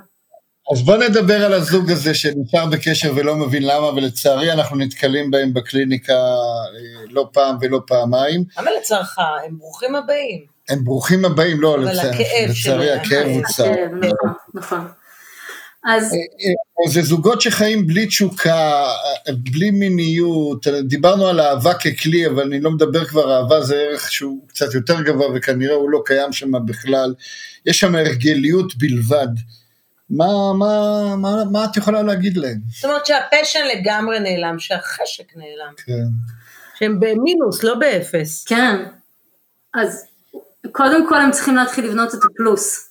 [0.73, 5.55] אז בוא נדבר על הזוג הזה שנשאר בקשר ולא מבין למה, ולצערי אנחנו נתקלים בהם
[5.55, 8.45] בקליניקה אה, לא פעם ולא פעמיים.
[8.59, 10.45] אבל לצערך, הם ברוכים הבאים.
[10.69, 12.93] הם ברוכים הבאים, לא, לצערי.
[12.93, 13.43] הכאב הוא.
[13.57, 14.89] כן, נכון, נכון.
[15.87, 18.85] אז אה, זה זוגות שחיים בלי תשוקה,
[19.29, 24.49] בלי מיניות, דיברנו על אהבה ככלי, אבל אני לא מדבר כבר, אהבה זה ערך שהוא
[24.49, 27.15] קצת יותר גבוה וכנראה הוא לא קיים שם בכלל.
[27.67, 29.29] יש שם הרגליות בלבד.
[30.11, 32.59] מה, מה, מה, מה את יכולה להגיד להם?
[32.75, 35.73] זאת אומרת שהפשן לגמרי נעלם, שהחשק נעלם.
[35.77, 36.07] כן.
[36.79, 38.45] שהם במינוס, לא באפס.
[38.45, 38.85] כן,
[39.75, 40.05] אז
[40.73, 42.86] קודם כל הם צריכים להתחיל לבנות את הפלוס.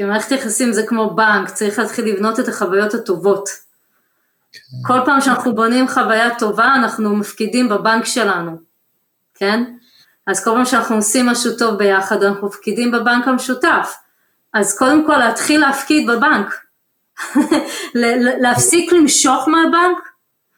[0.00, 3.48] כי מערכת יחסים זה כמו בנק, צריך להתחיל לבנות את החוויות הטובות.
[4.86, 8.56] כל פעם שאנחנו בונים חוויה טובה, אנחנו מפקידים בבנק שלנו,
[9.34, 9.64] כן?
[10.26, 13.94] אז כל פעם שאנחנו עושים משהו טוב ביחד, אנחנו מפקידים בבנק המשותף.
[14.54, 16.54] אז קודם כל להתחיל להפקיד בבנק.
[18.42, 20.08] להפסיק למשוך מהבנק,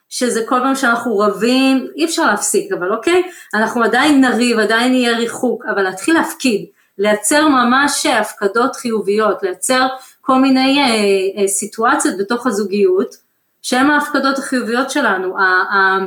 [0.08, 3.22] שזה כל פעם שאנחנו רבים, אי אפשר להפסיק, אבל אוקיי,
[3.54, 6.66] אנחנו עדיין נריב, עדיין יהיה ריחוק, אבל להתחיל להפקיד,
[6.98, 9.86] לייצר ממש הפקדות חיוביות, לייצר
[10.20, 13.16] כל מיני אה, אה, סיטואציות בתוך הזוגיות,
[13.62, 15.98] שהן ההפקדות החיוביות שלנו, ה, ה,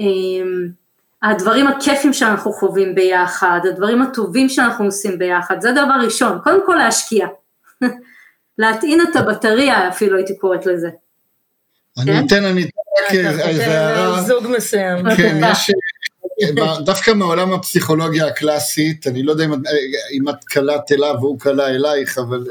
[0.00, 0.06] אה,
[1.22, 6.74] הדברים הכיפים שאנחנו חווים ביחד, הדברים הטובים שאנחנו עושים ביחד, זה דבר ראשון, קודם כל
[6.74, 7.26] להשקיע,
[8.58, 10.88] להטעין את הבטריה אפילו הייתי קוראת לזה.
[11.98, 12.26] אני כן?
[12.26, 12.70] אתן, אני אתן
[13.08, 14.22] אתה איזה חושב הערה.
[14.22, 15.16] זוג מסוים.
[15.16, 15.70] כן, יש...
[16.84, 19.52] דווקא מעולם הפסיכולוגיה הקלאסית, אני לא יודע אם,
[20.12, 22.44] אם את קלעת אליו והוא קלע אלייך, אבל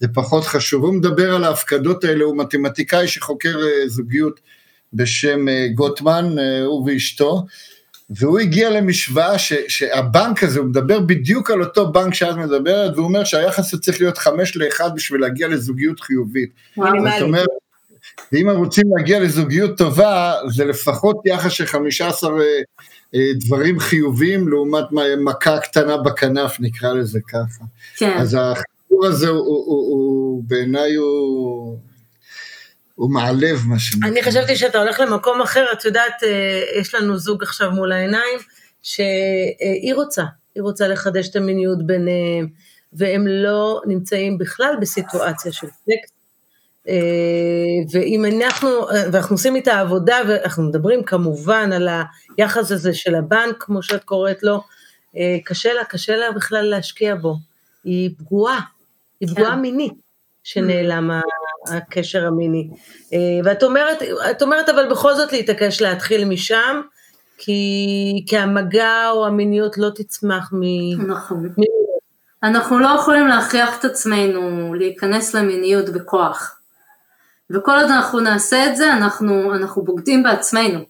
[0.00, 0.84] זה פחות חשוב.
[0.84, 4.40] הוא מדבר על ההפקדות האלה, הוא מתמטיקאי שחוקר אה, זוגיות
[4.92, 7.44] בשם אה, גוטמן, אה, הוא ואשתו,
[8.10, 13.06] והוא הגיע למשוואה ש, שהבנק הזה, הוא מדבר בדיוק על אותו בנק שאת מדברת, והוא
[13.06, 16.50] אומר שהיחס הזה צריך להיות חמש לאחד בשביל להגיע לזוגיות חיובית.
[16.76, 17.48] זאת אומרת,
[18.32, 22.60] ואם רוצים להגיע לזוגיות טובה, זה לפחות יחס של 15 אה, אה,
[23.14, 24.84] דברים חיוביים לעומת
[25.24, 27.64] מכה קטנה בכנף, נקרא לזה ככה.
[27.96, 28.16] כן.
[28.18, 31.78] אז החיבור הזה הוא, הוא, הוא, הוא בעיניי הוא,
[32.94, 34.08] הוא מעלב מה שנקרא.
[34.08, 38.38] אני חשבתי שאתה הולך למקום אחר, את יודעת, אה, יש לנו זוג עכשיו מול העיניים,
[38.82, 42.48] שהיא רוצה, היא רוצה לחדש את המיניות ביניהם,
[42.92, 46.15] והם לא נמצאים בכלל בסיטואציה של סקס.
[46.88, 46.94] אה,
[47.90, 48.68] ואם אנחנו,
[49.12, 51.88] ואנחנו עושים איתה עבודה, ואנחנו מדברים כמובן על
[52.38, 54.62] היחס הזה של הבנק, כמו שאת קוראת לו,
[55.16, 57.36] אה, קשה לה, קשה לה בכלל להשקיע בו.
[57.84, 58.60] היא פגועה,
[59.20, 59.60] היא פגועה כן.
[59.60, 59.94] מינית,
[60.44, 61.20] שנעלם ה-
[61.76, 62.68] הקשר המיני.
[63.12, 66.80] אה, ואת אומרת, את אומרת אבל בכל זאת להתעקש להתחיל משם,
[67.38, 70.62] כי, כי המגע או המיניות לא תצמח מ...
[71.06, 71.46] נכון.
[71.46, 71.62] מ...
[72.42, 76.58] אנחנו לא יכולים להכריח את עצמנו להיכנס למיניות בכוח.
[77.50, 80.80] וכל עוד אנחנו נעשה את זה, אנחנו, אנחנו בוגדים בעצמנו.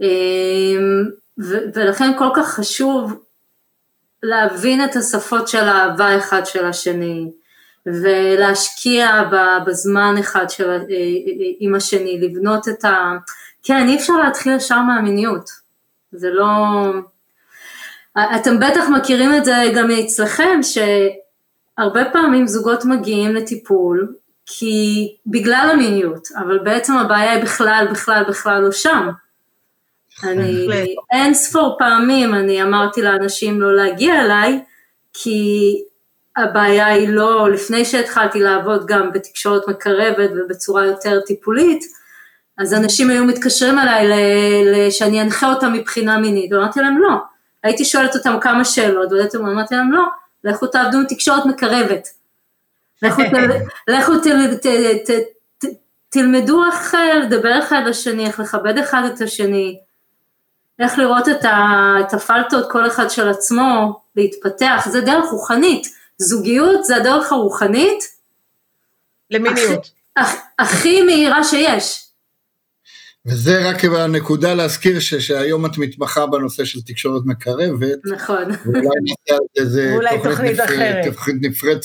[0.00, 1.04] אמ,
[1.38, 3.22] ו- ולכן כל כך חשוב
[4.22, 7.30] להבין את השפות של האהבה אחד של השני,
[7.86, 9.22] ולהשקיע
[9.66, 10.78] בזמן אחד של, אה,
[11.58, 13.16] עם השני, לבנות את ה...
[13.62, 15.50] כן, אי אפשר להתחיל ישר מהמיניות,
[16.12, 16.46] זה לא...
[18.36, 24.14] אתם בטח מכירים את זה גם אצלכם, שהרבה פעמים זוגות מגיעים לטיפול
[24.46, 29.08] כי בגלל המיניות, אבל בעצם הבעיה היא בכלל, בכלל, בכלל לא שם.
[30.24, 30.68] אני
[31.10, 34.60] אין ספור פעמים אני אמרתי לאנשים לא להגיע אליי,
[35.12, 35.82] כי
[36.36, 41.84] הבעיה היא לא, לפני שהתחלתי לעבוד גם בתקשורת מקרבת ובצורה יותר טיפולית,
[42.58, 47.16] אז אנשים היו מתקשרים אליי שאני אנחה אותם מבחינה מינית, ואמרתי להם לא,
[47.62, 50.02] הייתי שואלת אותם כמה שאלות, ואמרתי להם לא,
[50.44, 52.08] לכו תעבדו עם תקשורת מקרבת,
[53.88, 54.12] לכו,
[56.08, 59.78] תלמדו איך לדבר אחד לשני, איך לכבד אחד את השני,
[60.78, 65.88] איך לראות את, ה, את הפלטות כל אחד של עצמו, להתפתח, זה דרך רוחנית,
[66.18, 68.04] זוגיות זה הדרך הרוחנית,
[69.30, 72.05] למיניות, הכי, הכי מהירה שיש.
[73.26, 77.98] וזה רק הנקודה להזכיר ש, שהיום את מתמחה בנושא של תקשורת מקרבת.
[78.04, 78.44] נכון.
[78.64, 81.04] ואולי נעשה איזה תוכנית, תוכנית אחרת.
[81.06, 81.84] תוכנית נפרדת,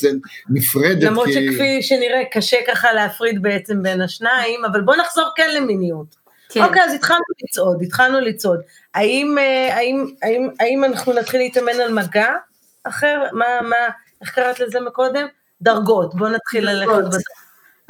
[0.50, 1.04] נפרדת.
[1.04, 1.34] למרות כי...
[1.34, 6.16] שכפי שנראה קשה ככה להפריד בעצם בין השניים, אבל בוא נחזור כן למיניות.
[6.50, 6.64] כן.
[6.64, 8.60] אוקיי, אז התחלנו לצעוד, התחלנו לצעוד.
[8.94, 12.30] האם, אה, האם, האם, האם אנחנו נתחיל להתאמן על מגע
[12.84, 13.24] אחר?
[13.32, 13.76] מה, מה,
[14.22, 15.28] איך קראת לזה מקודם?
[15.62, 17.22] דרגות, בוא נתחיל ללכת בדרגות.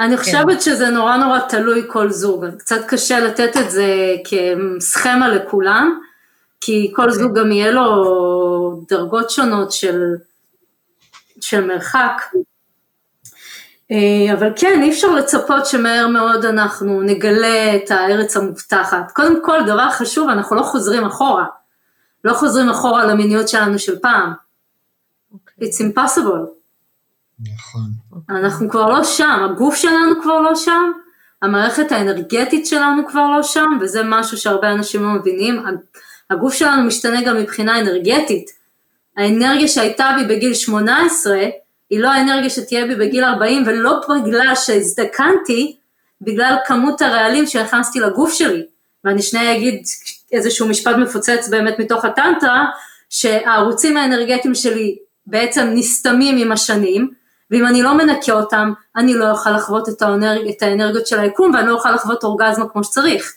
[0.02, 0.24] אני כן.
[0.24, 0.60] חושבת כן.
[0.60, 6.00] שזה נורא נורא תלוי כל זוג, קצת קשה לתת את זה כסכמה לכולם,
[6.62, 7.02] כי כל.
[7.02, 7.18] אוקיי.
[7.18, 10.02] זוג גם יהיה לו דרגות שונות של,
[11.42, 12.22] של מרחק.
[13.92, 19.12] אה, אבל כן, אי אפשר לצפות שמהר מאוד אנחנו נגלה את הארץ המובטחת.
[19.12, 21.46] קודם כל, דבר חשוב, אנחנו לא חוזרים אחורה.
[22.24, 24.32] לא חוזרים אחורה למיניות שלנו של פעם.
[24.32, 25.34] Okay.
[25.34, 25.70] אוקיי.
[25.70, 26.61] It's impossible.
[27.54, 27.90] נכון.
[28.30, 30.92] אנחנו כבר לא שם, הגוף שלנו כבר לא שם,
[31.42, 35.64] המערכת האנרגטית שלנו כבר לא שם, וזה משהו שהרבה אנשים לא מבינים.
[36.30, 38.50] הגוף שלנו משתנה גם מבחינה אנרגטית.
[39.18, 41.38] האנרגיה שהייתה בי בגיל 18,
[41.90, 45.76] היא לא האנרגיה שתהיה בי בגיל 40, ולא בגלל שהזדקנתי,
[46.22, 48.66] בגלל כמות הרעלים שהכנסתי לגוף שלי.
[49.04, 49.84] ואני שנייה אגיד
[50.32, 52.66] איזשהו משפט מפוצץ באמת מתוך הטנטרה,
[53.10, 57.12] שהערוצים האנרגטיים שלי בעצם נסתמים עם השנים,
[57.52, 60.48] ואם אני לא מנקה אותם, אני לא אוכל לחוות את, האנרג...
[60.48, 63.34] את האנרגיות של היקום, ואני לא אוכל לחוות אורגזמה כמו שצריך.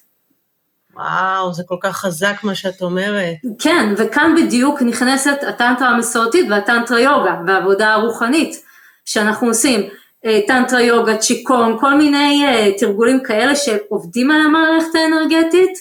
[0.96, 3.34] וואו, זה כל כך חזק מה שאת אומרת.
[3.58, 8.62] כן, וכאן בדיוק נכנסת הטנטרה המסורתית והטנטרה יוגה, והעבודה הרוחנית
[9.04, 9.88] שאנחנו עושים.
[10.24, 15.78] אה, טנטרה יוגה, צ'יקון, כל מיני uh, תרגולים כאלה שעובדים על המערכת האנרגטית,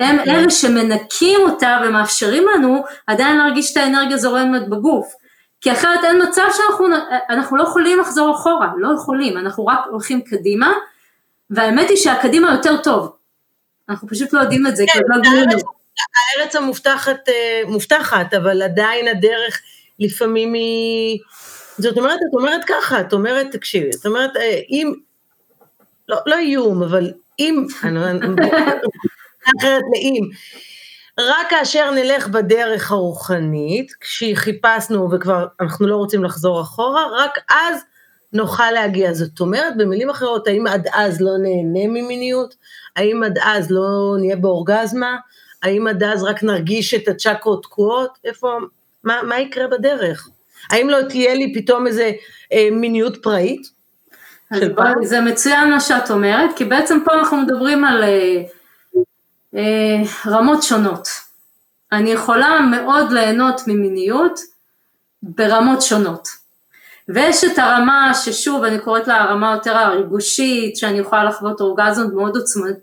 [0.00, 0.18] הם.
[0.18, 0.34] אוקיי.
[0.34, 5.12] אלה שמנקים אותה ומאפשרים לנו עדיין להרגיש את האנרגיה זורמת בגוף.
[5.60, 10.72] כי אחרת אין מצב שאנחנו לא יכולים לחזור אחורה, לא יכולים, אנחנו רק הולכים קדימה,
[11.50, 13.16] והאמת היא שהקדימה יותר טוב,
[13.88, 15.62] אנחנו פשוט לא יודעים את זה, כן, לא הארץ,
[16.36, 19.60] הארץ המובטחת אה, מובטחת, אבל עדיין הדרך
[19.98, 21.18] לפעמים היא...
[21.78, 24.92] זאת אומרת, את אומרת ככה, את אומרת, תקשיבי, את אומרת, אה, אם,
[26.08, 27.66] לא, לא איום, אבל אם,
[29.60, 30.30] אחרת לאם,
[31.18, 37.82] רק כאשר נלך בדרך הרוחנית, כשחיפשנו וכבר אנחנו לא רוצים לחזור אחורה, רק אז
[38.32, 39.12] נוכל להגיע.
[39.12, 42.54] זאת אומרת, במילים אחרות, האם עד אז לא נהנה ממיניות?
[42.96, 45.16] האם עד אז לא נהיה באורגזמה?
[45.62, 48.18] האם עד אז רק נרגיש את הצ'קרות תקועות?
[48.24, 48.58] איפה,
[49.04, 50.28] מה, מה יקרה בדרך?
[50.70, 52.10] האם לא תהיה לי פתאום איזה
[52.52, 53.78] אה, מיניות פראית?
[55.02, 58.02] זה מצוין מה שאת אומרת, כי בעצם פה אנחנו מדברים על...
[58.02, 58.42] אה,
[60.26, 61.08] רמות שונות.
[61.92, 64.40] אני יכולה מאוד ליהנות ממיניות
[65.22, 66.28] ברמות שונות.
[67.08, 72.36] ויש את הרמה ששוב אני קוראת לה הרמה יותר הריגושית, שאני יכולה לחוות אורגזמות מאוד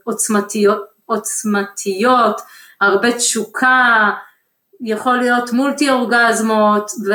[0.04, 2.42] עוצמתיות, עוצמתיות,
[2.82, 4.12] הרבה תשוקה,
[4.82, 7.14] יכול להיות מולטי אורגזמות, ו...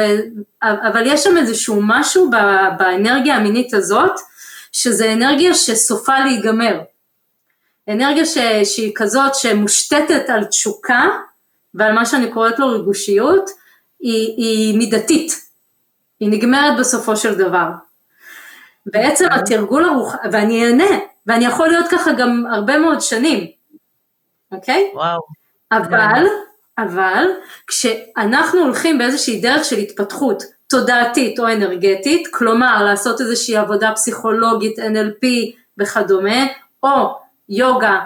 [0.62, 2.30] אבל יש שם איזשהו משהו
[2.78, 4.20] באנרגיה המינית הזאת,
[4.72, 6.80] שזה אנרגיה שסופה להיגמר.
[7.90, 11.08] אנרגיה ש, שהיא כזאת שמושתתת על תשוקה
[11.74, 13.50] ועל מה שאני קוראת לו ריגושיות,
[14.00, 15.32] היא, היא מידתית,
[16.20, 17.68] היא נגמרת בסופו של דבר.
[18.86, 19.38] בעצם אוקיי.
[19.40, 20.14] התרגול הרוח...
[20.32, 23.46] ואני אהנה, ואני יכול להיות ככה גם הרבה מאוד שנים,
[24.52, 24.90] אוקיי?
[24.94, 25.20] וואו.
[25.72, 26.26] אבל,
[26.78, 27.24] אבל,
[27.66, 35.26] כשאנחנו הולכים באיזושהי דרך של התפתחות תודעתית או אנרגטית, כלומר לעשות איזושהי עבודה פסיכולוגית, NLP
[35.78, 36.46] וכדומה,
[36.82, 37.18] או
[37.50, 38.00] יוגה,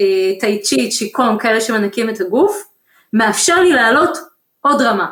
[0.00, 2.64] אה, טאי צ'י, צ'יקון, כאלה שמנקים את הגוף,
[3.12, 4.18] מאפשר לי לעלות
[4.60, 5.10] עוד רמה.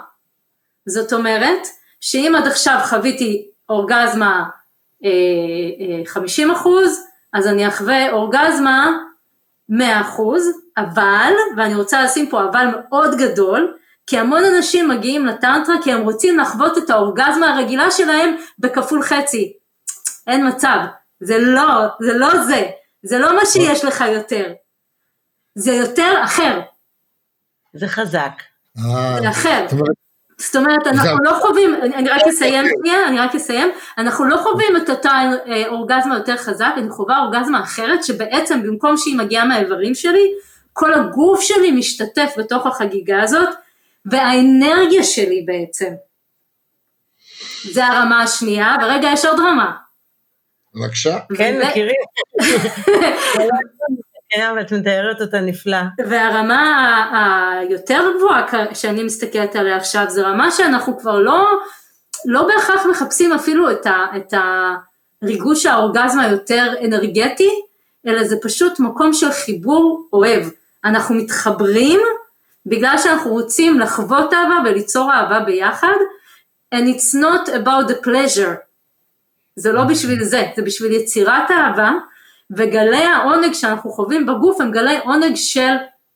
[0.87, 1.67] זאת אומרת,
[2.01, 4.45] שאם עד עכשיו חוויתי אורגזמה
[6.07, 8.91] 50 אחוז, אז אני אחווה אורגזמה
[9.69, 13.75] 100 אחוז, אבל, ואני רוצה לשים פה אבל מאוד גדול,
[14.07, 19.53] כי המון אנשים מגיעים לטנטרה כי הם רוצים לחוות את האורגזמה הרגילה שלהם בכפול חצי.
[20.27, 20.79] אין מצב,
[21.21, 22.71] זה לא, זה לא זה,
[23.03, 24.53] זה לא מה שיש לך יותר,
[25.55, 26.61] זה יותר אחר.
[27.75, 28.43] זה חזק.
[28.79, 29.67] אה, זה אחר.
[30.39, 34.77] זאת אומרת, אנחנו לא חווים, אני רק אסיים שנייה, אני רק אסיים, אנחנו לא חווים
[34.77, 35.11] את אותה
[35.47, 40.33] אה, אורגזמה יותר חזק, אני חווה אורגזמה אחרת, שבעצם במקום שהיא מגיעה מהאיברים שלי,
[40.73, 43.49] כל הגוף שלי משתתף בתוך החגיגה הזאת,
[44.07, 45.91] והאנרגיה שלי בעצם.
[47.73, 49.73] זה הרמה השנייה, ורגע יש עוד רמה.
[50.75, 51.19] בבקשה.
[51.37, 52.01] כן, מכירים.
[54.29, 55.79] כן, אבל את מתארת אותה נפלא.
[56.09, 61.47] והרמה היותר גבוהה שאני מסתכלת עליה עכשיו, זה רמה שאנחנו כבר לא,
[62.25, 64.35] לא בהכרח מחפשים אפילו את, ה, את
[65.23, 67.51] הריגוש האורגזמה היותר אנרגטי,
[68.07, 70.45] אלא זה פשוט מקום של חיבור אוהב.
[70.85, 72.01] אנחנו מתחברים
[72.67, 75.97] בגלל שאנחנו רוצים לחוות אהבה וליצור אהבה ביחד,
[76.75, 78.72] and it's not about the pleasure.
[79.57, 81.91] זה לא בשביל זה, זה בשביל יצירת אהבה,
[82.57, 85.75] וגלי העונג שאנחנו חווים בגוף הם גלי עונג של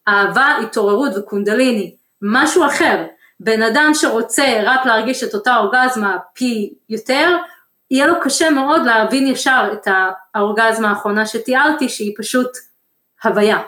[0.09, 3.05] אהבה, התעוררות וקונדליני, משהו אחר.
[3.41, 7.37] בן אדם שרוצה רק להרגיש את אותה אורגזמה פי יותר,
[7.91, 9.89] יהיה לו קשה מאוד להבין ישר את
[10.35, 12.49] האורגזמה האחרונה שתיארתי, שהיא פשוט
[13.25, 13.59] הוויה.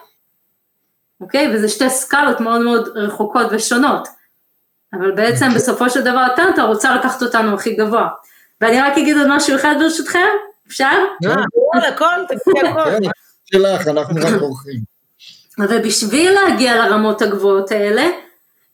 [1.20, 1.54] אוקיי?
[1.54, 4.09] וזה שתי סקלות מאוד מאוד רחוקות ושונות.
[4.92, 8.09] אבל בעצם בסופו של דבר הטנטה רוצה לקחת אותנו הכי גבוה.
[8.60, 10.28] ואני רק אגיד עוד משהו אחד ברשותכם,
[10.66, 10.98] אפשר?
[11.26, 12.90] אה, הכל, הכל, תגידי הכל.
[12.90, 13.10] כן,
[13.44, 14.80] שלך, אנחנו רק אורחים.
[15.58, 18.06] ובשביל להגיע לרמות הגבוהות האלה,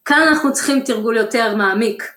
[0.04, 2.12] כאן אנחנו צריכים תרגול יותר מעמיק,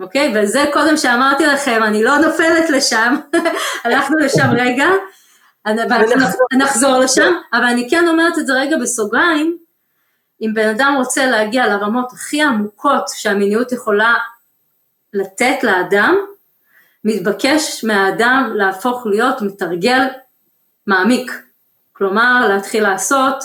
[0.00, 0.32] אוקיי?
[0.36, 3.16] וזה קודם שאמרתי לכם, אני לא נופלת לשם,
[3.84, 4.86] הלכנו לשם רגע.
[6.52, 9.58] נחזור לשם, אבל אני כן אומרת את זה רגע בסוגריים,
[10.42, 14.14] אם בן אדם רוצה להגיע לרמות הכי עמוקות שהמיניות יכולה
[15.12, 16.16] לתת לאדם,
[17.04, 20.06] מתבקש מהאדם להפוך להיות מתרגל
[20.86, 21.42] מעמיק.
[21.92, 23.44] כלומר, להתחיל לעשות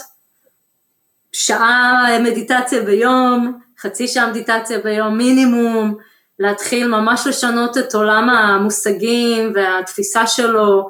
[1.31, 5.97] שעה מדיטציה ביום, חצי שעה מדיטציה ביום מינימום,
[6.39, 10.89] להתחיל ממש לשנות את עולם המושגים והתפיסה שלו,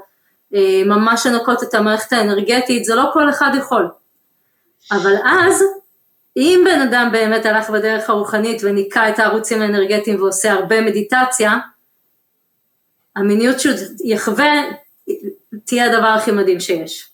[0.56, 3.90] אה, ממש לנקות את המערכת האנרגטית, זה לא כל אחד יכול.
[4.92, 5.64] אבל אז,
[6.38, 11.58] אם בן אדם באמת הלך בדרך הרוחנית וניקה את הערוצים האנרגטיים ועושה הרבה מדיטציה,
[13.16, 13.74] המיניות שהוא
[14.06, 14.54] יחווה
[15.66, 17.08] תהיה הדבר הכי מדהים שיש.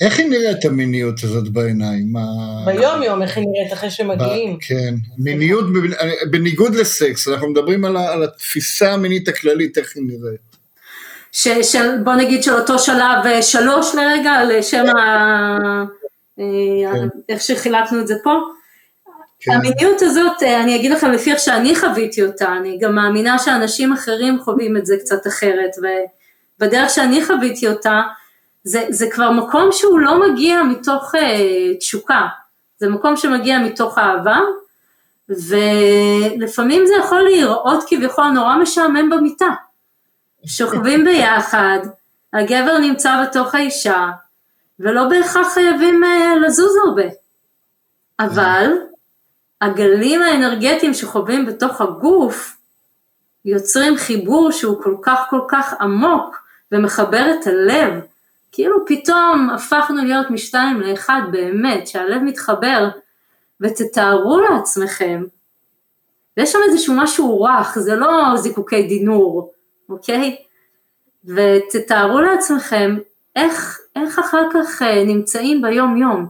[0.00, 2.12] איך היא נראית המיניות הזאת בעיניים?
[2.12, 4.56] מה- ביום יום, איך היא נראית אחרי שמגיעים.
[4.56, 5.64] ב- כן, מיניות,
[6.30, 10.40] בניגוד לסקס, אנחנו מדברים על ה- על התפיסה המינית הכללית, איך היא נראית.
[11.32, 15.00] ש, של, בוא נגיד של אותו שלב אה, שלוש לרגע, לשם ה...
[16.38, 17.08] אה, כן.
[17.28, 18.32] איך שחילקנו את זה פה.
[19.40, 19.52] כן.
[19.52, 23.92] המיניות הזאת, אה, אני אגיד לכם לפי איך שאני חוויתי אותה, אני גם מאמינה שאנשים
[23.92, 25.70] אחרים חווים את זה קצת אחרת,
[26.58, 28.02] ובדרך שאני חוויתי אותה,
[28.64, 32.26] זה, זה כבר מקום שהוא לא מגיע מתוך אה, תשוקה,
[32.78, 34.38] זה מקום שמגיע מתוך אהבה,
[35.28, 39.50] ולפעמים זה יכול להיראות כביכול נורא משעמם במיטה.
[40.46, 41.78] שוכבים ביחד,
[42.32, 44.08] הגבר נמצא בתוך האישה,
[44.80, 47.02] ולא בהכרח חייבים אה, לזוז הרבה.
[48.20, 48.89] אבל
[49.60, 52.56] הגלים האנרגטיים שחווים בתוך הגוף,
[53.44, 56.36] יוצרים חיבור שהוא כל כך כל כך עמוק
[56.72, 57.92] ומחבר את הלב.
[58.52, 62.88] כאילו פתאום הפכנו להיות משתיים לאחד באמת, שהלב מתחבר,
[63.60, 65.24] ותתארו לעצמכם,
[66.36, 69.52] ויש שם איזשהו משהו רך, זה לא זיקוקי דינור,
[69.88, 70.36] אוקיי?
[71.24, 72.98] ותתארו לעצמכם
[73.36, 76.26] איך, איך אחר כך אה, נמצאים ביום יום.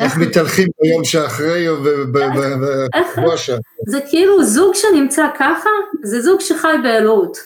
[0.00, 3.62] איך מתהלכים ביום שאחרי ובשבוע שאחרי.
[3.88, 5.70] זה כאילו זוג שנמצא ככה,
[6.02, 7.38] זה זוג שחי באלוהות.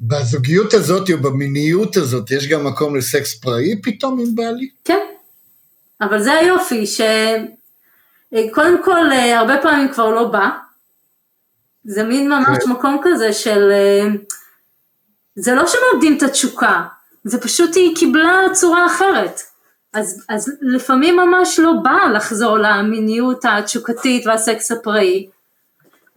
[0.00, 4.68] בזוגיות הזאת או במיניות הזאת יש גם מקום לסקס פראי פתאום עם בעלי?
[4.84, 5.06] כן,
[6.00, 10.48] אבל זה היופי, שקודם כל אה, הרבה פעמים כבר לא בא,
[11.84, 12.70] זה מין ממש כן.
[12.70, 14.06] מקום כזה של, אה,
[15.36, 16.82] זה לא שמאבדים את התשוקה,
[17.24, 19.40] זה פשוט היא קיבלה צורה אחרת.
[19.94, 25.28] אז, אז לפעמים ממש לא בא לחזור למיניות התשוקתית והסקס הפראי,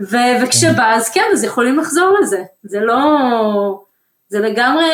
[0.02, 3.84] ו- וכשבא אז כן, אז יכולים לחזור לזה, זה לא,
[4.30, 4.86] זה לגמרי,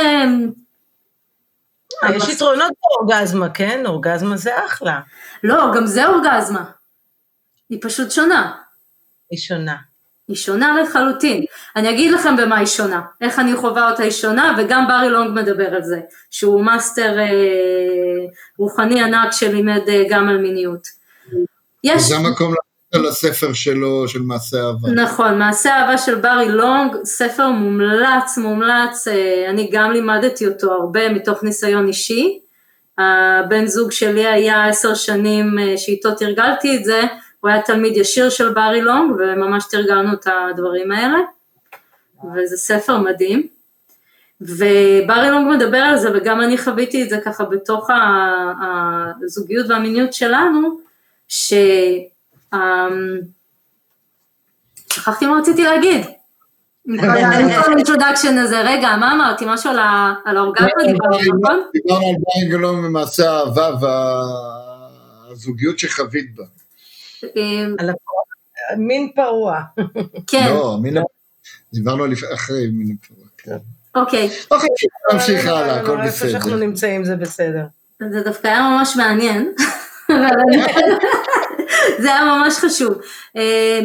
[2.10, 3.86] יש יתרונות באורגזמה, כן?
[3.86, 5.00] אורגזמה זה אחלה.
[5.44, 6.72] לא, גם זה אורגזמה,
[7.70, 8.56] היא פשוט שונה.
[9.32, 9.76] היא שונה.
[10.28, 11.44] היא שונה לחלוטין.
[11.76, 15.40] אני אגיד לכם במה היא שונה, איך אני חווה אותה היא שונה, וגם ברי לונג
[15.40, 16.00] מדבר על זה,
[16.32, 17.26] שהוא מאסטר אה,
[18.58, 20.88] רוחני ענק שלימד אה, גם על מיניות.
[21.84, 22.02] יש...
[22.02, 22.54] זה המקום
[22.94, 24.90] על הספר שלו, של מעשה אהבה.
[24.92, 31.10] נכון, מעשה אהבה של ברי לונג, ספר מומלץ, מומלץ, אה, אני גם לימדתי אותו הרבה
[31.10, 32.40] מתוך ניסיון אישי.
[32.98, 37.02] הבן זוג שלי היה עשר שנים אה, שאיתו תרגלתי את זה,
[37.40, 41.18] הוא היה תלמיד ישיר של ברי לונג וממש תרגלנו את הדברים האלה,
[42.36, 43.48] וזה ספר מדהים.
[44.42, 47.90] וברי לונג מדבר על זה וגם אני חוויתי את זה ככה בתוך
[49.24, 50.80] הזוגיות והמיניות שלנו,
[51.28, 51.54] ש...
[52.54, 53.20] אמ,
[54.94, 56.06] שכחתי מה רציתי להגיד.
[58.38, 59.46] הזה, רגע, מה אמרתי?
[59.48, 59.72] משהו
[60.26, 61.62] על האורגזמה נכון?
[61.74, 63.70] דיברנו על בנגלון ומעשה האהבה
[65.30, 66.44] והזוגיות שחווית בה.
[67.36, 67.90] אמ, על
[68.78, 69.62] מין פרוע.
[70.28, 70.48] כן.
[70.50, 70.98] לא, מין
[71.74, 73.58] דיברנו אחרי מין פרוע, כן.
[73.96, 74.30] אוקיי.
[74.52, 74.70] אוקיי,
[75.14, 76.04] נמשיך הלאה, הכל בסדר.
[76.04, 77.64] איפה שאנחנו נמצאים זה בסדר.
[78.12, 79.54] זה דווקא היה ממש מעניין.
[82.02, 82.94] זה היה ממש חשוב.
[83.38, 83.80] אה,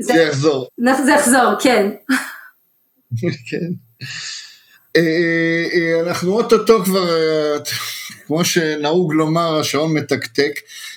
[0.00, 0.68] זה יחזור.
[1.04, 1.90] זה יחזור, כן.
[3.50, 3.70] כן.
[4.96, 7.08] אה, אה, אנחנו אוטוטו כבר,
[8.30, 10.52] כמו שנהוג לומר, השעון מתקתק.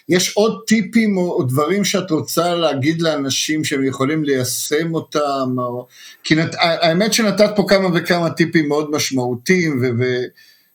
[0.10, 5.56] יש עוד טיפים או דברים שאת רוצה להגיד לאנשים שהם יכולים ליישם אותם?
[5.58, 5.88] או...
[6.24, 6.56] כי נת...
[6.60, 10.04] האמת שנתת פה כמה וכמה טיפים מאוד משמעותיים, ו...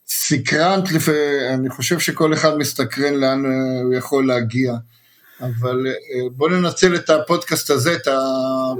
[0.06, 1.08] וסקרנת, לפ...
[1.54, 3.44] אני חושב שכל אחד מסתקרן לאן
[3.84, 4.72] הוא יכול להגיע.
[5.40, 8.08] אבל אה, בוא ננצל את הפודקאסט הזה, את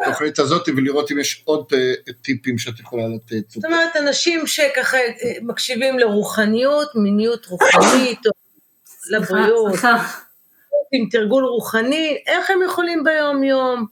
[0.06, 3.50] התוכנית הזאת, ולראות אם יש עוד אה, טיפים שאת יכולה לתת.
[3.50, 8.30] זאת אומרת, אנשים שככה אה, מקשיבים לרוחניות, מיניות רוחנית, או
[9.10, 9.74] לבריאות,
[10.92, 13.86] עם תרגול רוחני, איך הם יכולים ביום-יום,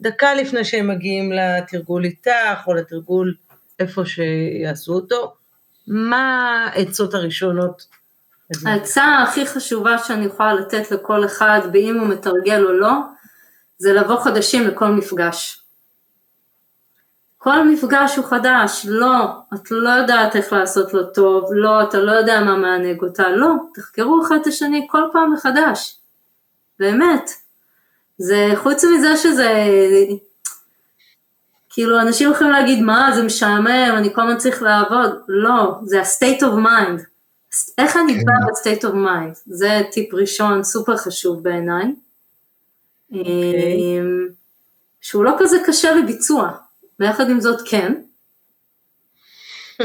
[0.00, 3.34] דקה לפני שהם מגיעים לתרגול איתך, או לתרגול
[3.78, 5.34] איפה שיעשו אותו,
[5.86, 7.86] מה העצות הראשונות
[8.66, 12.92] העצה הכי חשובה שאני יכולה לתת לכל אחד, באם הוא מתרגל או לא,
[13.78, 15.62] זה לבוא חדשים לכל מפגש.
[17.38, 19.24] כל מפגש הוא חדש, לא,
[19.54, 23.52] את לא יודעת איך לעשות לו טוב, לא, אתה לא יודע מה מענג אותה, לא,
[23.74, 25.96] תחקרו אחד את השני כל פעם מחדש,
[26.78, 27.30] באמת.
[28.18, 29.52] זה, חוץ מזה שזה,
[31.70, 36.40] כאילו אנשים יכולים להגיד מה זה משעמם, אני כל הזמן צריך לעבוד, לא, זה ה-state
[36.40, 37.17] of mind.
[37.78, 38.24] איך אני כן.
[38.24, 39.38] באה ב-state of mind?
[39.46, 41.84] זה טיפ ראשון סופר חשוב בעיניי.
[41.84, 43.18] Okay.
[43.18, 43.98] אוקיי.
[43.98, 44.28] אמ,
[45.00, 46.50] שהוא לא כזה קשה לביצוע,
[47.00, 47.94] ויחד עם זאת כן.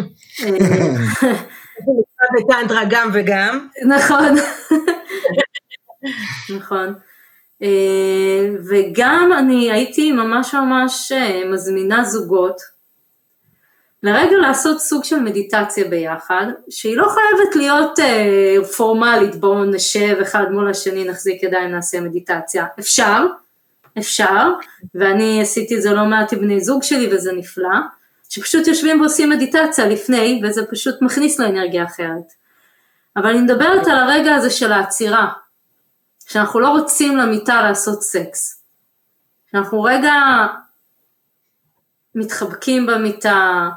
[2.36, 3.68] בטנטרה גם וגם.
[3.88, 4.36] נכון.
[6.56, 6.94] נכון.
[7.62, 12.73] אה, וגם אני הייתי ממש ממש אה, מזמינה זוגות
[14.04, 20.44] לרגע לעשות סוג של מדיטציה ביחד, שהיא לא חייבת להיות אה, פורמלית, בואו נשב אחד
[20.52, 22.66] מול השני, נחזיק ידיים, נעשה מדיטציה.
[22.80, 23.26] אפשר,
[24.00, 24.50] אפשר,
[24.96, 27.80] ואני עשיתי את זה לא מעט עם בני זוג שלי וזה נפלא,
[28.30, 32.34] שפשוט יושבים ועושים מדיטציה לפני, וזה פשוט מכניס לאנרגיה אחרת.
[33.18, 35.32] אבל אני מדברת על הרגע הזה של העצירה,
[36.30, 38.64] שאנחנו לא רוצים למיטה לעשות סקס.
[39.52, 40.14] שאנחנו רגע
[42.16, 43.70] מתחבקים במיטה,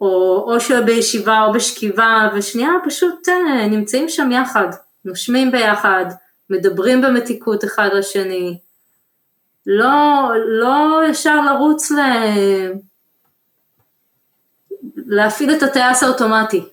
[0.00, 4.68] או, או שבישיבה או בשכיבה, ושנייה פשוט אה, נמצאים שם יחד,
[5.04, 6.04] נושמים ביחד,
[6.50, 8.58] מדברים במתיקות אחד לשני,
[9.66, 12.00] לא, לא ישר לרוץ ל...
[15.06, 16.64] להפעיל את הטייס האוטומטי.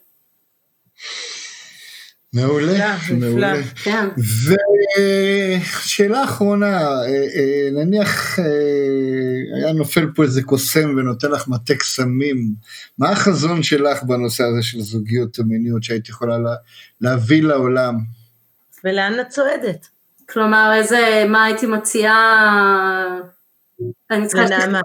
[2.33, 3.53] מעולה, מעולה.
[3.83, 4.07] כן.
[5.59, 8.45] ושאלה אחרונה, אה, אה, נניח אה,
[9.57, 12.53] היה נופל פה איזה קוסם ונותן לך מטה קסמים,
[12.97, 16.37] מה החזון שלך בנושא הזה של זוגיות ומיניות שהיית יכולה
[17.01, 17.97] להביא לעולם?
[18.83, 19.87] ולאן את צועדת?
[20.29, 23.19] כלומר, איזה, מה הייתי מציעה...
[24.11, 24.45] אני צריכה...
[24.45, 24.81] לנעמה.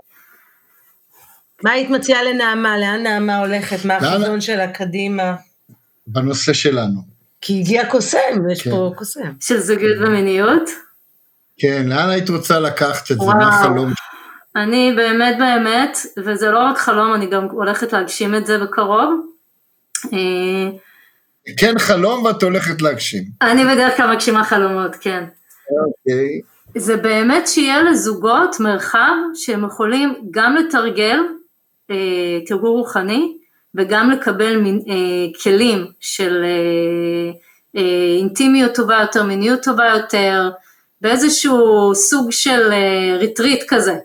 [1.64, 2.78] מה היית מציעה לנעמה?
[2.78, 3.84] לאן נעמה הולכת?
[3.84, 5.34] מה החזון שלה קדימה?
[6.06, 7.17] בנושא שלנו.
[7.40, 8.70] כי הגיע קוסם, יש כן.
[8.70, 9.32] פה קוסם.
[9.40, 10.70] של זוגיות ומיניות?
[11.58, 13.26] כן, לאן היית רוצה לקחת את זה?
[13.26, 13.92] מה החלום?
[14.56, 19.20] אני באמת באמת, וזה לא רק חלום, אני גם הולכת להגשים את זה בקרוב.
[20.12, 20.70] אה,
[21.56, 23.24] כן חלום ואת הולכת להגשים.
[23.42, 25.24] אני בדרך כלל מגשימה חלומות, כן.
[25.70, 26.40] אוקיי.
[26.76, 31.18] זה באמת שיהיה לזוגות מרחב שהם יכולים גם לתרגל
[31.90, 33.37] אה, תרגול רוחני,
[33.74, 37.30] וגם לקבל מין, אה, כלים של אה,
[37.76, 40.50] אה, אינטימיות טובה יותר, מיניות טובה יותר,
[41.00, 43.96] באיזשהו סוג של אה, ריטריט כזה.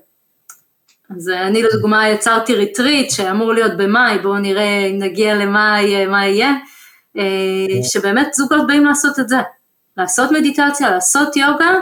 [1.18, 6.54] אז אני לדוגמה יצרתי ריטריט שאמור להיות במאי, בואו נראה אם נגיע למאי מה יהיה,
[7.84, 9.38] שבאמת זוגות באים לעשות את זה,
[9.98, 11.76] לעשות מדיטציה, לעשות יוגה,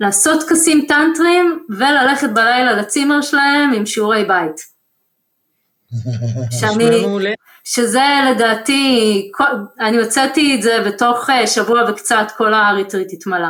[0.00, 4.77] לעשות טקסים טנטרים וללכת בלילה לצימר שלהם עם שיעורי בית.
[6.60, 7.34] שאני,
[7.64, 9.30] שזה לדעתי,
[9.80, 13.48] אני הוצאתי את זה בתוך אה, שבוע וקצת כל האריתרית התמלא,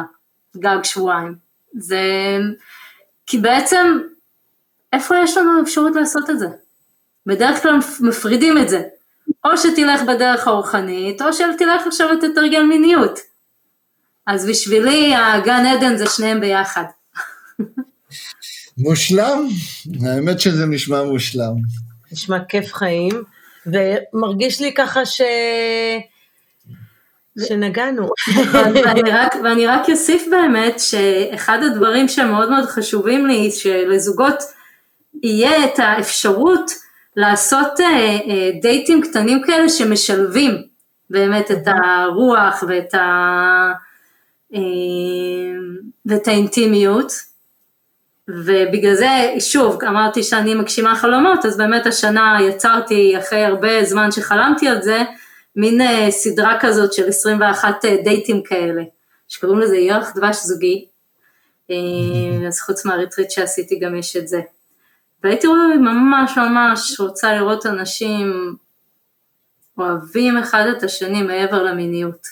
[0.56, 1.34] גג שבועיים.
[1.78, 2.02] זה,
[3.26, 3.98] כי בעצם,
[4.92, 6.46] איפה יש לנו אפשרות לעשות את זה?
[7.26, 8.82] בדרך כלל מפרידים את זה.
[9.44, 13.18] או שתלך בדרך הרוחנית, או שתלך עכשיו ותתרגל מיניות.
[14.26, 16.84] אז בשבילי הגן עדן זה שניהם ביחד.
[18.78, 19.48] מושלם,
[20.06, 21.54] האמת שזה נשמע מושלם.
[22.12, 23.22] נשמע כיף חיים,
[23.66, 25.20] ומרגיש לי ככה ש...
[27.46, 28.08] שנגענו.
[28.52, 34.38] ואני רק, ואני רק אוסיף באמת שאחד הדברים שמאוד מאוד חשובים לי, שלזוגות
[35.22, 36.70] יהיה את האפשרות
[37.16, 40.62] לעשות אה, אה, דייטים קטנים כאלה שמשלבים
[41.10, 42.98] באמת את הרוח ואת, ה,
[44.54, 44.60] אה,
[46.06, 47.27] ואת האינטימיות.
[48.28, 49.08] ובגלל זה,
[49.40, 55.02] שוב, אמרתי שאני מגשימה חלומות, אז באמת השנה יצרתי, אחרי הרבה זמן שחלמתי על זה,
[55.56, 58.82] מין אה, סדרה כזאת של 21 אה, דייטים כאלה,
[59.28, 60.86] שקוראים לזה ירח דבש זוגי,
[61.70, 64.40] אה, אז חוץ מהריטריט שעשיתי גם יש את זה.
[65.24, 65.46] והייתי
[65.80, 68.56] ממש ממש רוצה לראות אנשים
[69.78, 72.26] אוהבים אחד את השני מעבר למיניות.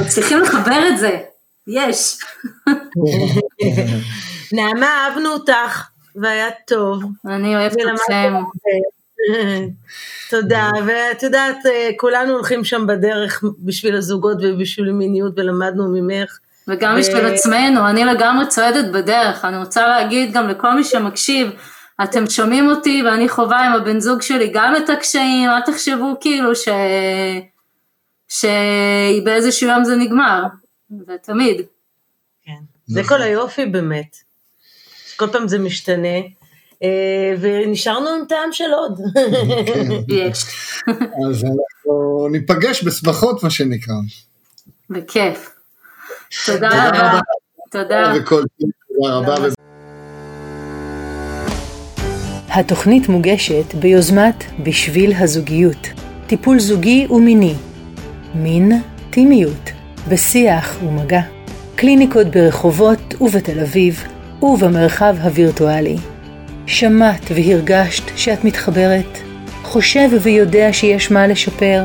[0.00, 1.18] מצליחים לחבר את זה,
[1.66, 2.18] יש.
[4.52, 7.04] נעמה, אהבנו אותך, והיה טוב.
[7.26, 8.34] אני אוהבת אתכם.
[10.30, 11.58] תודה, ואת יודעת,
[11.96, 16.38] כולנו הולכים שם בדרך בשביל הזוגות ובשביל מיניות, ולמדנו ממך.
[16.68, 21.50] וגם בשביל עצמנו, אני לגמרי צועדת בדרך, אני רוצה להגיד גם לכל מי שמקשיב,
[22.02, 26.56] אתם שומעים אותי ואני חווה עם הבן זוג שלי גם את הקשיים, אל תחשבו כאילו
[26.56, 26.68] ש...
[28.28, 30.42] שבאיזשהו יום זה נגמר,
[30.90, 31.60] זה תמיד.
[32.44, 34.16] כן, זה כל היופי באמת,
[35.16, 36.18] כל פעם זה משתנה.
[37.40, 39.00] ונשארנו עם טעם של עוד.
[40.24, 40.44] יש.
[41.30, 43.94] אז אנחנו ניפגש בשמחות, מה שנקרא.
[44.90, 45.50] בכיף.
[46.46, 47.20] תודה רבה.
[47.70, 48.12] תודה.
[49.00, 49.48] תודה רבה.
[52.48, 55.86] התוכנית מוגשת ביוזמת בשביל הזוגיות,
[56.26, 57.54] טיפול זוגי ומיני,
[58.34, 58.72] מין,
[59.10, 59.70] טימיות,
[60.08, 61.20] בשיח ומגע,
[61.76, 64.04] קליניקות ברחובות ובתל אביב
[64.42, 65.96] ובמרחב הווירטואלי.
[66.66, 69.18] שמעת והרגשת שאת מתחברת?
[69.62, 71.84] חושב ויודע שיש מה לשפר?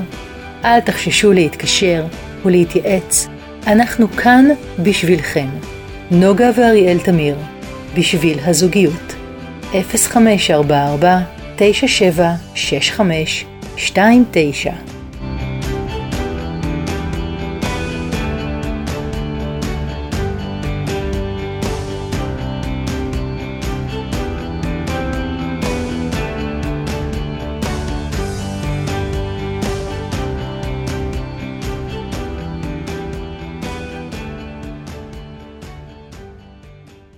[0.65, 2.05] אל תחששו להתקשר
[2.45, 3.28] ולהתייעץ.
[3.67, 4.45] אנחנו כאן
[4.80, 5.47] בשבילכם.
[6.11, 7.36] נוגה ואריאל תמיר,
[7.95, 9.15] בשביל הזוגיות.
[9.72, 11.19] 0544
[11.55, 13.45] 9765
[13.78, 14.90] 29